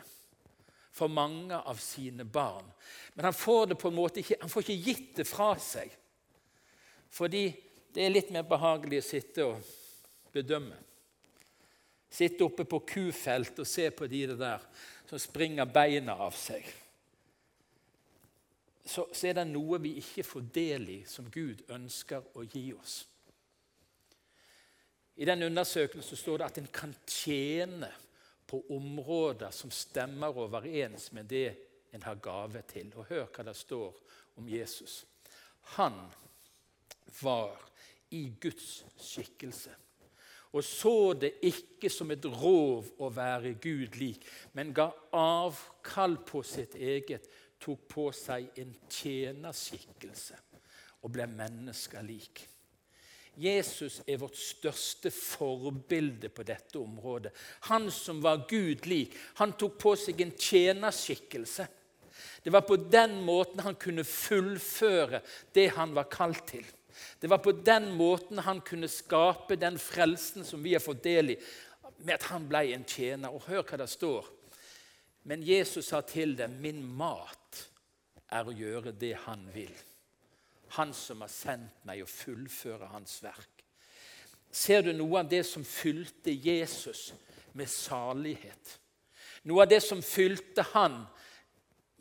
for 0.97 1.11
mange 1.11 1.55
av 1.55 1.77
sine 1.81 2.25
barn. 2.25 2.65
Men 3.13 3.29
han 3.29 3.35
får 3.35 3.67
det 3.71 3.77
på 3.79 3.91
en 3.91 3.97
måte 3.97 4.23
ikke, 4.23 4.39
han 4.41 4.51
får 4.51 4.65
ikke 4.65 4.87
gitt 4.89 5.11
det 5.19 5.27
fra 5.29 5.51
seg. 5.61 5.91
Fordi 7.13 7.45
det 7.93 8.03
er 8.03 8.13
litt 8.13 8.31
mer 8.33 8.47
behagelig 8.47 9.03
å 9.03 9.07
sitte 9.07 9.45
og 9.45 9.69
bedømme. 10.33 10.79
Sitte 12.09 12.47
oppe 12.47 12.65
på 12.65 12.81
kufelt 12.87 13.61
og 13.61 13.67
se 13.67 13.89
på 13.91 14.07
de 14.09 14.25
der 14.31 14.63
som 15.07 15.21
springer 15.21 15.69
beina 15.69 16.17
av 16.23 16.35
seg. 16.39 16.65
Så, 18.87 19.07
så 19.11 19.27
er 19.27 19.35
det 19.35 19.47
noe 19.49 19.79
vi 19.83 19.97
ikke 19.99 20.23
får 20.23 20.45
del 20.55 20.89
i, 20.89 20.97
som 21.07 21.27
Gud 21.31 21.65
ønsker 21.75 22.29
å 22.39 22.45
gi 22.47 22.69
oss. 22.77 23.01
I 25.17 25.25
den 25.27 25.43
undersøkelsen 25.47 26.19
står 26.19 26.39
det 26.39 26.47
at 26.47 26.59
en 26.61 26.69
kan 26.71 26.93
tjene 27.09 27.89
på 28.47 28.61
områder 28.71 29.51
som 29.51 29.73
stemmer 29.73 30.37
overens 30.39 31.09
med 31.11 31.27
det 31.27 31.49
en 31.91 32.05
har 32.05 32.21
gave 32.23 32.61
til. 32.69 32.93
Og 32.95 33.09
hør 33.09 33.25
hva 33.25 33.47
det 33.49 33.57
står 33.57 33.97
om 34.39 34.47
Jesus. 34.47 35.01
Han 35.75 35.97
var 37.19 37.57
i 38.15 38.29
Guds 38.39 38.85
skikkelse 39.03 39.73
og 40.57 40.63
så 40.63 41.13
det 41.13 41.35
ikke 41.45 41.89
som 41.91 42.11
et 42.13 42.23
rov 42.39 42.87
å 43.03 43.09
være 43.13 43.57
Gud 43.61 43.97
lik, 43.99 44.23
men 44.55 44.73
ga 44.75 44.87
avkall 45.13 46.17
på 46.25 46.41
sitt 46.45 46.77
eget, 46.79 47.27
tok 47.59 47.87
på 47.89 48.09
seg 48.15 48.51
en 48.61 48.75
tjenerskikkelse 48.89 50.37
og 51.03 51.11
ble 51.13 51.27
menneskelik. 51.29 52.43
Jesus 53.37 53.99
er 54.09 54.17
vårt 54.17 54.37
største 54.39 55.11
forbilde 55.13 56.29
på 56.33 56.45
dette 56.45 56.79
området. 56.81 57.31
Han 57.69 57.91
som 57.93 58.21
var 58.23 58.47
Gud 58.49 58.87
lik, 58.89 59.13
han 59.37 59.53
tok 59.53 59.77
på 59.81 59.93
seg 59.99 60.23
en 60.25 60.33
tjenerskikkelse. 60.33 61.67
Det 62.41 62.53
var 62.53 62.65
på 62.65 62.79
den 62.89 63.19
måten 63.25 63.61
han 63.61 63.77
kunne 63.77 64.05
fullføre 64.07 65.21
det 65.53 65.67
han 65.77 65.93
var 65.93 66.09
kalt 66.09 66.47
til. 66.49 66.65
Det 67.19 67.29
var 67.29 67.37
på 67.37 67.51
den 67.51 67.91
måten 67.93 68.41
han 68.41 68.61
kunne 68.65 68.89
skape 68.89 69.57
den 69.59 69.77
frelsen 69.77 70.45
som 70.45 70.63
vi 70.63 70.73
har 70.73 70.81
fått 70.81 71.03
del 71.05 71.35
i, 71.35 71.37
med 72.01 72.15
at 72.17 72.29
han 72.31 72.47
ble 72.49 72.63
en 72.73 72.85
tjener. 72.89 73.33
Og 73.33 73.45
hør 73.49 73.61
hva 73.61 73.77
det 73.83 73.89
står. 73.91 74.25
Men 75.27 75.43
Jesus 75.43 75.89
sa 75.91 76.01
til 76.01 76.37
dem, 76.37 76.51
'Min 76.61 76.83
mat 76.97 77.69
er 78.31 78.47
å 78.47 78.55
gjøre 78.55 78.91
det 78.91 79.15
han 79.27 79.49
vil.' 79.53 79.83
Han 80.75 80.93
som 80.93 81.21
har 81.21 81.31
sendt 81.31 81.85
meg, 81.85 82.01
å 82.03 82.05
fullføre 82.05 82.87
hans 82.91 83.23
verk. 83.23 83.63
Ser 84.51 84.81
du 84.81 84.91
noe 84.93 85.19
av 85.19 85.29
det 85.29 85.45
som 85.45 85.63
fylte 85.63 86.31
Jesus 86.31 87.13
med 87.53 87.69
salighet? 87.71 88.79
Noe 89.43 89.63
av 89.63 89.69
det 89.69 89.81
som 89.83 90.01
fylte 90.03 90.63
han, 90.73 91.05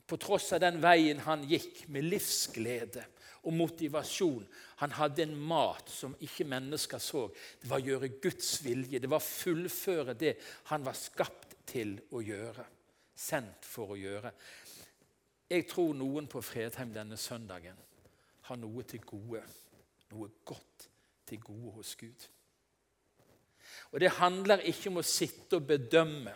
på 0.06 0.16
tross 0.16 0.52
av 0.52 0.60
den 0.60 0.80
veien 0.82 1.18
han 1.18 1.44
gikk, 1.46 1.88
med 1.88 2.04
livsglede 2.04 3.04
og 3.42 3.52
motivasjon. 3.54 4.46
Han 4.82 4.90
hadde 4.98 5.22
en 5.22 5.36
mat 5.36 5.90
som 5.90 6.14
ikke 6.20 6.46
mennesker 6.46 6.98
så. 6.98 7.26
Det 7.62 7.70
var 7.70 7.82
å 7.82 7.86
gjøre 7.86 8.14
Guds 8.22 8.64
vilje. 8.64 8.98
Det 8.98 9.10
var 9.10 9.22
å 9.22 9.30
fullføre 9.30 10.14
det 10.14 10.36
han 10.70 10.86
var 10.86 10.98
skapt 10.98 11.54
til 11.66 11.98
å 12.10 12.22
gjøre. 12.22 12.66
Sendt 13.16 13.64
for 13.64 13.94
å 13.94 13.98
gjøre. 13.98 14.32
Jeg 15.50 15.66
tror 15.70 15.94
noen 15.96 16.26
på 16.28 16.42
Fredheim 16.44 16.92
denne 16.94 17.16
søndagen 17.16 17.78
har 18.46 18.58
noe 18.60 18.82
til 18.86 19.02
gode, 19.06 19.42
noe 20.12 20.30
godt 20.46 20.88
til 21.26 21.40
gode 21.42 21.76
hos 21.78 21.94
Gud. 21.98 22.26
Og 23.92 24.00
Det 24.00 24.10
handler 24.18 24.66
ikke 24.68 24.90
om 24.90 25.00
å 25.00 25.06
sitte 25.06 25.58
og 25.58 25.66
bedømme, 25.70 26.34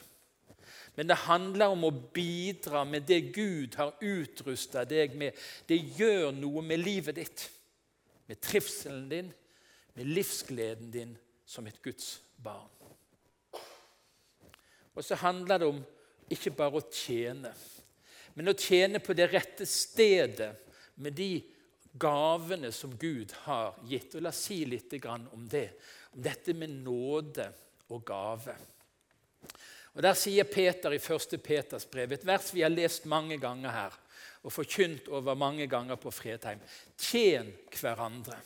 men 0.96 1.08
det 1.08 1.16
handler 1.22 1.70
om 1.70 1.84
å 1.86 1.92
bidra 2.14 2.82
med 2.84 3.06
det 3.06 3.20
Gud 3.34 3.76
har 3.78 3.94
utrusta 4.02 4.82
deg 4.84 5.14
med. 5.16 5.36
Det 5.68 5.78
gjør 5.96 6.32
noe 6.34 6.62
med 6.66 6.82
livet 6.82 7.16
ditt, 7.16 7.46
med 8.26 8.40
trivselen 8.42 9.06
din, 9.10 9.30
med 9.94 10.10
livsgleden 10.10 10.90
din 10.90 11.14
som 11.46 11.66
et 11.66 11.78
Guds 11.82 12.18
barn. 12.42 12.68
Og 14.94 15.06
så 15.06 15.14
handler 15.22 15.62
det 15.62 15.70
om 15.70 15.80
ikke 16.30 16.52
bare 16.54 16.80
å 16.80 16.88
tjene, 16.92 17.52
men 18.34 18.50
å 18.52 18.56
tjene 18.56 19.00
på 19.02 19.14
det 19.16 19.26
rette 19.32 19.66
stedet 19.66 20.52
med 21.02 21.16
de 21.18 21.32
gavene 22.00 22.70
som 22.72 22.92
Gud 22.98 23.32
har 23.44 23.74
gitt. 23.88 24.14
Og 24.14 24.22
La 24.22 24.30
oss 24.30 24.44
si 24.46 24.62
litt 24.68 24.92
om 25.04 25.48
det, 25.50 25.68
om 26.14 26.22
dette 26.22 26.54
med 26.54 26.70
nåde 26.84 27.48
og 27.90 28.04
gave. 28.06 28.54
Og 29.94 30.02
Der 30.02 30.14
sier 30.14 30.46
Peter 30.46 30.94
i 30.94 31.00
1. 31.02 31.42
Peters 31.42 31.88
brev, 31.90 32.12
et 32.12 32.26
vers 32.26 32.52
vi 32.54 32.62
har 32.62 32.70
lest 32.70 33.04
mange 33.10 33.40
ganger 33.42 33.74
her 33.74 33.98
og 34.40 34.54
forkynt 34.54 35.10
over 35.12 35.36
mange 35.36 35.66
ganger 35.68 35.98
på 36.00 36.12
Fredheim. 36.14 36.60
Tjen 36.96 37.50
hverandre, 37.74 38.38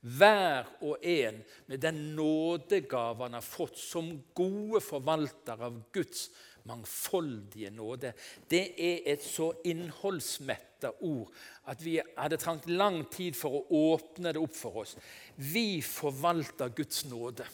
hver 0.00 0.66
og 0.86 1.04
en 1.04 1.38
med 1.66 1.80
den 1.82 2.00
nådegave 2.16 3.26
han 3.26 3.36
har 3.38 3.44
fått 3.44 3.78
som 3.78 4.10
gode 4.34 4.80
forvalter 4.84 5.62
av 5.66 5.78
Guds 5.94 6.28
mangfoldige 6.66 7.70
nåde. 7.70 8.12
Det 8.48 8.64
er 8.78 9.06
et 9.12 9.22
så 9.24 9.52
innholdsmetta 9.64 10.92
ord 11.06 11.30
at 11.70 11.84
vi 11.84 11.96
hadde 11.98 12.38
trengt 12.40 12.68
lang 12.70 13.04
tid 13.12 13.36
for 13.38 13.60
å 13.60 13.84
åpne 13.94 14.34
det 14.34 14.42
opp 14.42 14.56
for 14.56 14.82
oss. 14.82 14.96
Vi 15.36 15.80
forvalter 15.82 16.74
Guds 16.76 17.04
nåde. 17.10 17.46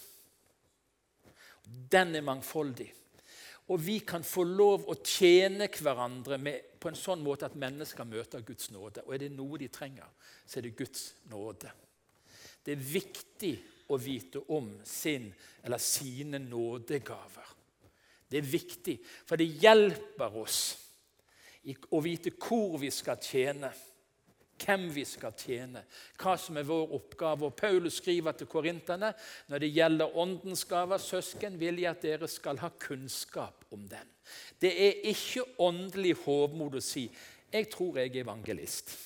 Den 1.64 2.16
er 2.16 2.26
mangfoldig. 2.26 2.90
Og 3.71 3.78
vi 3.81 4.00
kan 4.04 4.25
få 4.26 4.42
lov 4.45 4.88
å 4.90 4.99
tjene 5.07 5.69
hverandre 5.71 6.37
med, 6.42 6.75
på 6.83 6.90
en 6.90 6.99
sånn 6.99 7.23
måte 7.23 7.47
at 7.47 7.59
mennesker 7.59 8.09
møter 8.09 8.42
Guds 8.45 8.73
nåde. 8.75 9.04
Og 9.07 9.14
er 9.14 9.23
det 9.23 9.31
noe 9.37 9.61
de 9.61 9.71
trenger, 9.73 10.09
så 10.45 10.59
er 10.59 10.66
det 10.66 10.76
Guds 10.76 11.12
nåde. 11.31 11.71
Det 12.62 12.75
er 12.75 12.90
viktig 12.90 13.52
å 13.92 13.99
vite 14.00 14.42
om 14.54 14.69
sin 14.87 15.31
eller 15.62 15.81
sine 15.83 16.40
nådegaver. 16.42 17.54
Det 18.32 18.40
er 18.40 18.52
viktig, 18.52 18.96
for 19.28 19.36
det 19.40 19.50
hjelper 19.62 20.40
oss 20.40 20.60
å 21.92 22.00
vite 22.02 22.32
hvor 22.40 22.78
vi 22.80 22.90
skal 22.90 23.20
tjene, 23.22 23.70
hvem 24.62 24.88
vi 24.94 25.04
skal 25.06 25.34
tjene, 25.38 25.82
hva 26.20 26.34
som 26.38 26.58
er 26.58 26.66
vår 26.66 26.94
oppgave. 26.98 27.48
Og 27.48 27.56
Paulus 27.58 27.98
skriver 28.00 28.36
til 28.38 28.50
korinterne 28.50 29.12
når 29.50 29.62
det 29.64 29.70
gjelder 29.74 30.18
åndens 30.22 30.64
gaver, 30.70 31.02
søsken, 31.02 31.58
vil 31.60 31.82
jeg 31.82 31.90
at 31.90 32.02
dere 32.04 32.30
skal 32.30 32.60
ha 32.62 32.72
kunnskap 32.82 33.66
om 33.74 33.86
den. 33.90 34.10
Det 34.62 34.72
er 34.72 35.06
ikke 35.12 35.46
åndelig 35.62 36.16
hovmod 36.24 36.78
å 36.78 36.82
si 36.82 37.10
'jeg 37.52 37.70
tror 37.70 37.98
jeg 37.98 38.16
er 38.16 38.24
evangelist', 38.24 38.96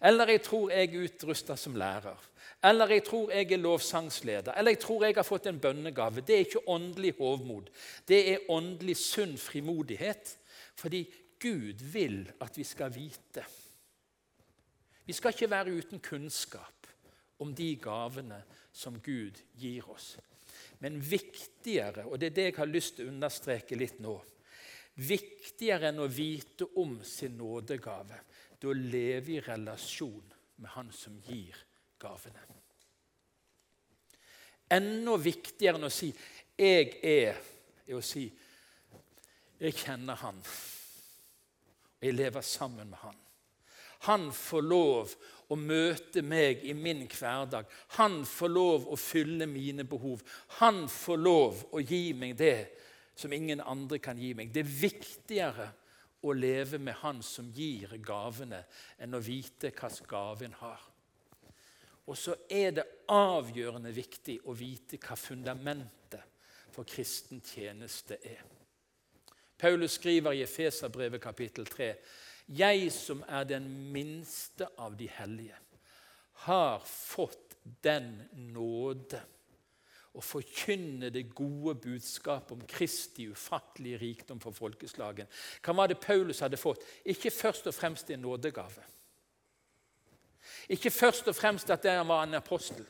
eller 0.00 0.26
'jeg 0.26 0.42
tror 0.42 0.70
jeg 0.70 0.94
er 0.94 1.04
utrusta 1.04 1.56
som 1.56 1.74
lærer'. 1.74 2.31
Eller 2.64 2.94
jeg 2.94 3.04
tror 3.04 3.32
jeg 3.34 3.52
er 3.52 3.58
lovsangsleder. 3.58 4.52
Eller 4.54 4.76
jeg 4.76 4.80
tror 4.84 5.04
jeg 5.04 5.16
har 5.16 5.26
fått 5.26 5.48
en 5.50 5.58
bønnegave. 5.60 6.22
Det 6.22 6.34
er 6.34 6.44
ikke 6.46 6.68
åndelig 6.70 7.14
hovmod. 7.18 7.70
Det 8.08 8.20
er 8.32 8.50
åndelig 8.54 8.96
sunn 9.00 9.34
frimodighet. 9.38 10.36
Fordi 10.78 11.02
Gud 11.42 11.82
vil 11.92 12.20
at 12.40 12.58
vi 12.58 12.64
skal 12.64 12.94
vite. 12.94 13.44
Vi 15.06 15.12
skal 15.12 15.34
ikke 15.34 15.50
være 15.50 15.74
uten 15.74 16.00
kunnskap 16.00 16.86
om 17.42 17.54
de 17.54 17.74
gavene 17.82 18.38
som 18.72 19.00
Gud 19.02 19.40
gir 19.58 19.88
oss. 19.90 20.14
Men 20.78 21.00
viktigere, 21.02 22.06
og 22.06 22.20
det 22.20 22.30
er 22.30 22.36
det 22.36 22.46
jeg 22.46 22.58
har 22.60 22.70
lyst 22.70 22.96
til 22.96 23.08
å 23.08 23.14
understreke 23.14 23.78
litt 23.78 23.98
nå 24.02 24.20
Viktigere 24.92 25.88
enn 25.88 26.02
å 26.04 26.06
vite 26.12 26.66
om 26.76 26.98
sin 27.06 27.38
nådegave, 27.40 28.18
det 28.60 28.68
å 28.68 28.74
leve 28.76 29.38
i 29.38 29.40
relasjon 29.40 30.34
med 30.60 30.68
Han 30.74 30.90
som 30.92 31.16
gir 31.24 31.56
gavene. 32.02 32.44
Enda 34.72 35.16
viktigere 35.20 35.78
enn 35.78 35.88
å 35.88 35.92
si 35.92 36.12
'jeg 36.58 36.98
er', 37.02 37.42
er 37.86 37.94
å 37.94 38.02
si 38.02 38.30
'jeg 39.60 39.74
kjenner 39.74 40.16
han', 40.16 40.42
og 42.00 42.02
jeg 42.02 42.14
lever 42.14 42.40
sammen 42.40 42.90
med 42.90 42.98
han'. 42.98 43.22
Han 44.02 44.32
får 44.32 44.62
lov 44.62 45.14
å 45.52 45.56
møte 45.56 46.22
meg 46.26 46.64
i 46.66 46.72
min 46.74 47.04
hverdag. 47.06 47.68
Han 47.98 48.24
får 48.26 48.48
lov 48.48 48.88
å 48.90 48.96
fylle 48.98 49.46
mine 49.46 49.84
behov. 49.84 50.22
Han 50.58 50.88
får 50.88 51.20
lov 51.22 51.60
å 51.70 51.82
gi 51.84 52.12
meg 52.12 52.34
det 52.36 52.56
som 53.14 53.32
ingen 53.32 53.60
andre 53.60 54.00
kan 54.02 54.18
gi 54.18 54.32
meg. 54.34 54.50
Det 54.52 54.64
er 54.64 54.80
viktigere 54.80 55.68
å 56.22 56.34
leve 56.34 56.78
med 56.78 56.94
Han 57.02 57.22
som 57.22 57.50
gir 57.54 57.96
gavene, 58.02 58.64
enn 58.98 59.14
å 59.14 59.22
vite 59.22 59.72
hva 59.74 59.90
gaven 60.08 60.54
har. 60.60 60.91
Og 62.06 62.18
så 62.18 62.34
er 62.50 62.72
det 62.74 62.86
avgjørende 63.12 63.92
viktig 63.94 64.40
å 64.50 64.54
vite 64.58 64.98
hva 65.02 65.16
fundamentet 65.18 66.24
for 66.72 66.88
kristen 66.88 67.42
tjeneste 67.44 68.18
er. 68.26 68.42
Paulus 69.58 69.98
skriver 70.00 70.34
i 70.34 70.42
Efeserbrevet 70.42 71.22
kapittel 71.22 71.66
3.: 71.66 71.94
Jeg 72.48 72.88
som 72.92 73.22
er 73.28 73.44
den 73.44 73.68
minste 73.92 74.66
av 74.78 74.96
de 74.98 75.06
hellige, 75.06 75.58
har 76.32 76.82
fått 76.86 77.54
den 77.84 78.16
nåde 78.34 79.20
å 80.12 80.20
forkynne 80.20 81.08
det 81.12 81.30
gode 81.32 81.76
budskapet 81.80 82.52
om 82.52 82.64
Kristi 82.68 83.28
ufattelige 83.32 84.00
rikdom 84.02 84.40
for 84.42 84.52
folkeslagen. 84.52 85.30
Hva 85.64 85.76
var 85.76 85.88
det 85.88 86.00
Paulus 86.02 86.42
hadde 86.44 86.60
fått? 86.60 86.82
Ikke 87.08 87.32
først 87.32 87.70
og 87.70 87.76
fremst 87.76 88.10
en 88.10 88.20
nådegave. 88.26 88.84
Ikke 90.68 90.90
først 90.90 91.28
og 91.28 91.36
fremst 91.36 91.70
at 91.70 91.86
han 91.90 92.08
var 92.08 92.26
en 92.26 92.38
apostel. 92.38 92.84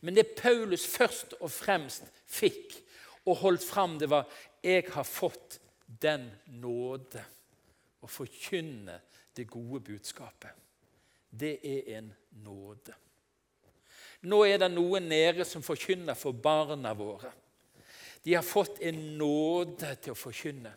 Men 0.00 0.16
det 0.16 0.34
Paulus 0.36 0.86
først 0.86 1.34
og 1.40 1.50
fremst 1.50 2.08
fikk 2.26 2.78
og 3.26 3.36
holdt 3.36 3.64
fram, 3.64 3.98
det 3.98 4.10
var 4.10 4.26
jeg 4.62 4.84
har 4.92 5.04
fått 5.04 5.60
den 6.00 6.28
nåde 6.60 7.22
å 8.00 8.08
forkynne 8.08 8.96
det 9.36 9.46
gode 9.50 9.82
budskapet. 9.84 10.52
Det 11.30 11.58
er 11.62 11.98
en 11.98 12.10
nåde. 12.44 12.96
Nå 14.28 14.42
er 14.44 14.58
det 14.60 14.68
noen 14.72 15.06
nede 15.08 15.46
som 15.48 15.64
forkynner 15.64 16.18
for 16.18 16.36
barna 16.36 16.92
våre. 16.96 17.30
De 18.24 18.34
har 18.34 18.44
fått 18.44 18.82
en 18.84 18.98
nåde 19.16 19.94
til 20.02 20.12
å 20.12 20.18
forkynne. 20.18 20.72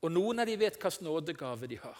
Og 0.00 0.10
noen 0.10 0.42
av 0.42 0.48
dem 0.48 0.58
vet 0.58 0.78
hvilken 0.80 1.06
nådegave 1.06 1.68
de 1.70 1.78
har. 1.78 1.98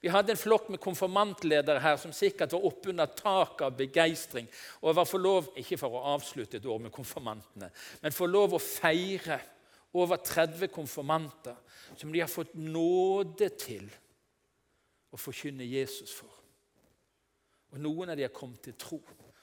Vi 0.00 0.08
hadde 0.08 0.32
en 0.32 0.40
flokk 0.40 0.70
med 0.72 0.80
konfirmantledere 0.80 1.80
her 1.84 1.98
som 2.00 2.12
sikkert 2.16 2.54
var 2.56 2.64
oppunder 2.70 3.10
taket 3.16 3.66
av 3.66 3.76
begeistring. 3.76 4.46
Og 4.80 4.96
var 4.96 5.08
for 5.08 5.20
lov, 5.20 5.50
ikke 5.60 5.76
for 5.80 5.96
å 5.96 6.04
avslutte 6.14 6.56
et 6.56 6.68
år 6.68 6.80
med 6.86 6.94
konfirmantene, 6.94 7.68
men 8.00 8.16
for 8.16 8.30
lov 8.30 8.56
å 8.56 8.62
feire 8.62 9.40
over 9.92 10.22
30 10.24 10.70
konfirmanter 10.72 11.56
som 11.98 12.12
de 12.12 12.22
har 12.22 12.30
fått 12.30 12.54
nåde 12.54 13.50
til 13.60 13.88
å 15.10 15.18
forkynne 15.18 15.66
Jesus 15.66 16.14
for. 16.14 16.30
Og 17.74 17.82
noen 17.82 18.12
av 18.12 18.18
de 18.18 18.24
har 18.24 18.34
kommet 18.34 18.62
til 18.64 18.78
tro. 18.80 19.00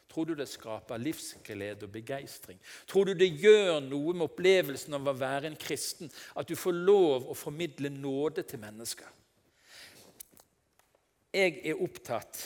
Tror 0.08 0.26
du 0.26 0.34
det 0.40 0.48
skaper 0.50 0.98
livsglede 0.98 1.86
og 1.86 1.92
begeistring? 1.94 2.58
Tror 2.88 3.06
du 3.06 3.14
det 3.14 3.28
gjør 3.38 3.78
noe 3.84 4.16
med 4.16 4.26
opplevelsen 4.26 4.96
av 4.98 5.12
å 5.12 5.14
være 5.20 5.52
en 5.52 5.60
kristen 5.60 6.10
at 6.34 6.48
du 6.48 6.56
får 6.58 6.80
lov 6.80 7.28
å 7.30 7.36
formidle 7.38 7.92
nåde 7.94 8.48
til 8.48 8.64
mennesker? 8.64 9.12
Jeg 11.34 11.60
er 11.68 11.82
opptatt 11.84 12.40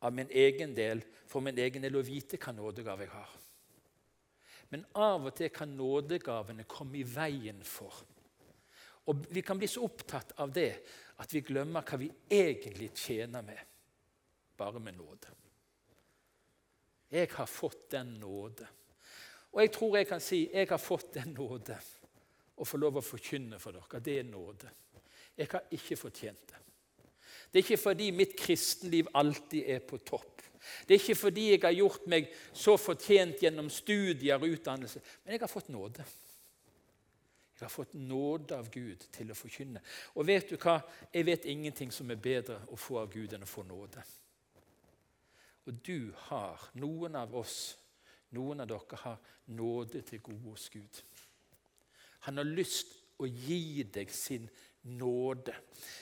av 0.00 0.14
min 0.16 0.30
egen 0.30 0.72
del 0.74 1.02
for 1.28 1.44
min 1.44 1.58
egen 1.58 1.82
del 1.84 1.98
å 1.98 2.04
vite 2.04 2.40
hva 2.40 2.54
nådegave 2.56 3.06
jeg 3.06 3.12
har. 3.12 3.34
Men 4.70 4.86
av 4.94 5.26
og 5.26 5.34
til 5.36 5.50
kan 5.52 5.70
nådegavene 5.76 6.64
komme 6.70 7.00
i 7.00 7.06
veien 7.06 7.60
for. 7.66 7.94
Og 9.10 9.26
Vi 9.30 9.42
kan 9.42 9.58
bli 9.58 9.66
så 9.66 9.82
opptatt 9.84 10.32
av 10.38 10.52
det 10.54 10.72
at 11.20 11.34
vi 11.34 11.42
glemmer 11.42 11.82
hva 11.82 11.98
vi 11.98 12.10
egentlig 12.30 12.92
tjener 12.94 13.42
med, 13.42 13.58
bare 14.56 14.80
med 14.80 14.96
nåde. 14.96 15.36
Jeg 17.10 17.28
har 17.34 17.46
fått 17.46 17.90
den 17.90 18.14
nåde. 18.20 18.66
Og 19.50 19.62
jeg 19.64 19.72
tror 19.74 19.96
jeg 19.98 20.06
kan 20.06 20.22
si 20.22 20.44
jeg 20.52 20.68
har 20.70 20.78
fått 20.78 21.14
den 21.16 21.34
nåde 21.34 21.78
å 22.54 22.64
få 22.64 22.78
lov 22.78 23.00
å 23.00 23.04
forkynne 23.04 23.58
for 23.58 23.74
dere. 23.74 24.00
Det 24.00 24.18
er 24.20 24.28
nåde. 24.28 24.70
Jeg 25.36 25.48
har 25.50 25.66
ikke 25.74 25.98
fortjent 25.98 26.46
det. 26.52 26.60
Det 27.50 27.58
er 27.58 27.64
ikke 27.64 27.82
fordi 27.82 28.10
mitt 28.14 28.36
kristenliv 28.38 29.10
alltid 29.14 29.66
er 29.66 29.82
på 29.82 29.98
topp. 30.06 30.42
Det 30.86 30.94
er 30.94 31.00
ikke 31.00 31.18
fordi 31.18 31.46
jeg 31.50 31.62
har 31.62 31.74
gjort 31.74 32.06
meg 32.10 32.28
så 32.52 32.76
fortjent 32.78 33.42
gjennom 33.42 33.70
studier 33.72 34.38
og 34.38 34.52
utdannelse, 34.54 35.00
men 35.24 35.34
jeg 35.34 35.42
har 35.42 35.50
fått 35.50 35.70
nåde. 35.72 36.04
Jeg 37.56 37.66
har 37.66 37.72
fått 37.72 37.94
nåde 37.94 38.56
av 38.56 38.70
Gud 38.72 39.02
til 39.12 39.32
å 39.32 39.36
forkynne. 39.36 39.82
Og 40.16 40.24
vet 40.28 40.48
du 40.48 40.56
hva? 40.56 40.78
Jeg 41.12 41.26
vet 41.28 41.48
ingenting 41.50 41.90
som 41.92 42.08
er 42.08 42.20
bedre 42.22 42.56
å 42.72 42.78
få 42.80 43.02
av 43.02 43.10
Gud 43.12 43.34
enn 43.36 43.44
å 43.44 43.50
få 43.50 43.66
nåde. 43.68 44.04
Og 45.68 45.82
du 45.84 46.12
har, 46.30 46.70
noen 46.80 47.18
av 47.20 47.34
oss, 47.36 47.74
noen 48.32 48.64
av 48.64 48.70
dere 48.70 49.02
har 49.02 49.18
nåde 49.52 50.00
til 50.08 50.22
gode 50.24 50.54
hos 50.54 50.70
Gud. 50.72 51.02
Han 52.24 52.40
har 52.40 52.48
lyst 52.48 52.96
å 53.20 53.28
gi 53.28 53.84
deg 53.92 54.08
sin 54.14 54.46
nåde, 54.46 54.56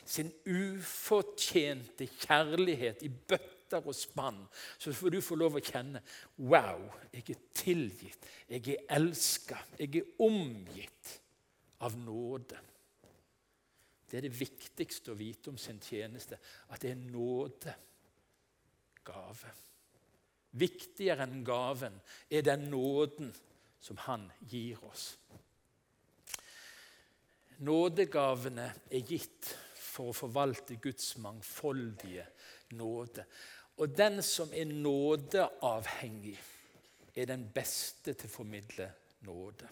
sin 0.04 0.30
ufortjente 0.46 2.06
kjærlighet 2.06 3.02
i 3.02 3.10
bøtter 3.10 3.84
og 3.84 3.94
spann. 3.94 4.40
Så 4.78 4.92
får 4.92 5.10
du 5.12 5.20
få 5.24 5.38
lov 5.38 5.58
å 5.58 5.64
kjenne 5.64 6.02
Wow, 6.38 6.86
jeg 7.12 7.24
er 7.34 7.42
tilgitt, 7.54 8.28
jeg 8.48 8.64
er 8.74 8.86
elska, 8.98 9.58
jeg 9.78 10.02
er 10.02 10.24
omgitt 10.24 11.14
av 11.84 11.96
nåde. 11.98 12.60
Det 14.08 14.18
er 14.18 14.24
det 14.24 14.40
viktigste 14.40 15.12
å 15.12 15.18
vite 15.18 15.50
om 15.52 15.58
sin 15.60 15.80
tjeneste, 15.84 16.38
at 16.72 16.80
det 16.80 16.94
er 16.94 17.02
nåde 17.10 17.74
gave. 19.04 19.52
Viktigere 20.58 21.26
enn 21.26 21.42
gaven 21.44 21.98
er 22.30 22.46
den 22.46 22.70
nåden 22.72 23.34
som 23.84 24.00
han 24.06 24.24
gir 24.48 24.80
oss. 24.88 25.12
Nådegavene 27.64 28.68
er 28.90 29.02
gitt 29.06 29.50
for 29.78 30.12
å 30.12 30.16
forvalte 30.16 30.78
Guds 30.82 31.16
mangfoldige 31.22 32.26
nåde. 32.78 33.24
Og 33.78 33.94
den 33.94 34.22
som 34.22 34.52
er 34.54 34.70
nådeavhengig, 34.70 36.38
er 37.18 37.26
den 37.26 37.48
beste 37.50 38.14
til 38.14 38.28
å 38.28 38.30
formidle 38.30 38.86
nåde. 39.26 39.66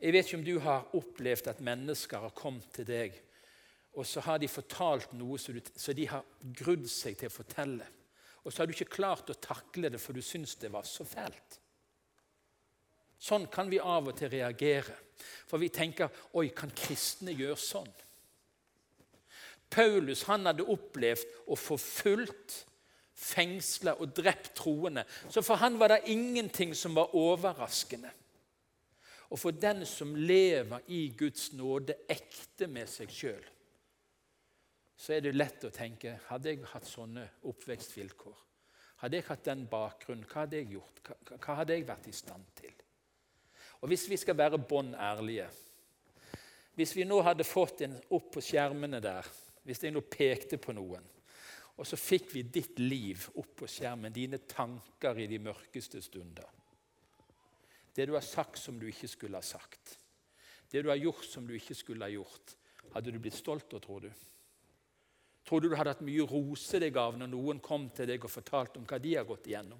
Jeg 0.00 0.12
vet 0.12 0.26
ikke 0.26 0.38
om 0.38 0.46
du 0.46 0.56
har 0.64 0.96
opplevd 0.96 1.50
at 1.52 1.64
mennesker 1.64 2.24
har 2.24 2.36
kommet 2.36 2.70
til 2.72 2.88
deg 2.88 3.18
og 3.94 4.06
så 4.06 4.22
har 4.26 4.40
de 4.42 4.50
fortalt 4.50 5.12
noe 5.14 5.38
så 5.38 5.94
de 5.94 6.06
har 6.10 6.24
grudd 6.58 6.86
seg 6.90 7.18
til 7.18 7.30
å 7.30 7.34
fortelle. 7.34 7.86
Og 8.42 8.52
så 8.52 8.62
har 8.62 8.68
du 8.68 8.74
ikke 8.74 8.90
klart 8.96 9.30
å 9.30 9.38
takle 9.38 9.88
det, 9.88 10.00
for 10.02 10.16
du 10.16 10.22
syns 10.22 10.56
det 10.60 10.72
var 10.74 10.86
så 10.88 11.06
fælt. 11.06 11.60
Sånn 13.22 13.46
kan 13.52 13.70
vi 13.70 13.78
av 13.78 14.10
og 14.10 14.18
til 14.18 14.32
reagere. 14.34 14.96
For 15.48 15.62
vi 15.62 15.70
tenker 15.72 16.12
Oi, 16.34 16.48
kan 16.56 16.72
kristne 16.74 17.34
gjøre 17.36 17.60
sånn? 17.60 17.90
Paulus 19.74 20.22
han 20.28 20.46
hadde 20.46 20.66
opplevd 20.70 21.50
å 21.50 21.56
få 21.58 21.76
fulgt, 21.80 22.60
fengsla 23.14 23.96
og 24.02 24.12
drept 24.14 24.52
troende. 24.58 25.04
Så 25.30 25.42
for 25.42 25.58
han 25.62 25.78
var 25.80 25.94
det 25.94 26.12
ingenting 26.12 26.74
som 26.78 26.94
var 26.94 27.14
overraskende. 27.18 28.10
Og 29.30 29.40
for 29.40 29.56
den 29.56 29.82
som 29.88 30.14
lever 30.14 30.84
i 30.94 31.08
Guds 31.18 31.52
nåde 31.56 31.96
ekte 32.10 32.68
med 32.70 32.90
seg 32.90 33.10
sjøl, 33.10 33.50
så 34.94 35.16
er 35.16 35.24
det 35.24 35.34
lett 35.34 35.64
å 35.66 35.72
tenke 35.74 36.12
Hadde 36.28 36.52
jeg 36.52 36.68
hatt 36.70 36.86
sånne 36.86 37.24
oppvekstvilkår, 37.50 38.36
hadde 39.02 39.18
jeg 39.18 39.26
hatt 39.26 39.48
den 39.48 39.64
bakgrunnen, 39.70 40.26
hva 40.30 40.44
hadde 40.44 40.60
jeg 40.60 40.76
gjort? 40.76 41.00
Hva, 41.34 41.56
hadde 41.58 41.74
jeg 41.74 41.88
vært 41.88 42.06
i 42.08 42.14
stand 42.14 42.46
til? 42.60 42.83
Og 43.84 43.90
Hvis 43.92 44.06
vi 44.08 44.16
skal 44.16 44.38
være 44.38 44.56
bånn 44.56 44.94
ærlige 44.96 45.50
Hvis 46.74 46.94
vi 46.96 47.04
nå 47.04 47.20
hadde 47.22 47.44
fått 47.44 47.84
en 47.84 47.98
opp 48.16 48.30
på 48.34 48.42
skjermene 48.42 48.98
der, 49.04 49.26
hvis 49.62 49.82
jeg 49.84 49.92
nå 49.92 50.00
pekte 50.10 50.56
på 50.58 50.72
noen, 50.74 51.04
og 51.76 51.86
så 51.86 51.98
fikk 52.00 52.32
vi 52.32 52.42
ditt 52.48 52.80
liv 52.80 53.28
opp 53.36 53.52
på 53.60 53.68
skjermen, 53.70 54.12
dine 54.12 54.40
tanker 54.48 55.20
i 55.20 55.28
de 55.30 55.38
mørkeste 55.38 56.00
stunder 56.02 56.48
Det 57.94 58.08
du 58.08 58.16
har 58.16 58.24
sagt 58.24 58.58
som 58.58 58.80
du 58.80 58.88
ikke 58.88 59.08
skulle 59.12 59.38
ha 59.38 59.44
sagt, 59.44 59.98
det 60.72 60.82
du 60.82 60.88
har 60.88 60.98
gjort 60.98 61.28
som 61.28 61.46
du 61.46 61.54
ikke 61.54 61.76
skulle 61.76 62.08
ha 62.08 62.10
gjort, 62.10 62.56
hadde 62.96 63.12
du 63.12 63.20
blitt 63.20 63.36
stolt 63.36 63.70
av, 63.76 63.84
tror 63.84 64.08
du? 64.08 64.10
Tror 65.44 65.60
du 65.60 65.68
du 65.68 65.76
hadde 65.76 65.92
hatt 65.92 66.02
mye 66.02 66.24
rose 66.26 66.80
deg 66.80 66.96
av 66.96 67.18
når 67.20 67.30
noen 67.30 67.60
kom 67.60 67.90
til 67.94 68.08
deg 68.08 68.24
og 68.24 68.32
fortalte 68.32 68.80
om 68.80 68.88
hva 68.88 68.98
de 68.98 69.14
har 69.14 69.28
gått 69.28 69.52
igjennom? 69.52 69.78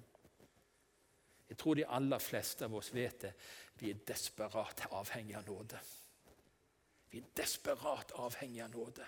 Jeg 1.49 1.57
tror 1.57 1.77
de 1.77 1.85
aller 1.85 2.19
fleste 2.19 2.65
av 2.65 2.75
oss 2.75 2.93
vet 2.93 3.21
det. 3.21 3.33
Vi 3.79 3.91
er 3.91 4.01
desperat 4.07 4.85
avhengig 4.91 5.35
av 5.37 5.45
nåde. 5.47 5.79
Vi 7.11 7.21
er 7.21 7.29
desperat 7.37 8.15
avhengig 8.19 8.63
av 8.63 8.73
nåde. 8.73 9.05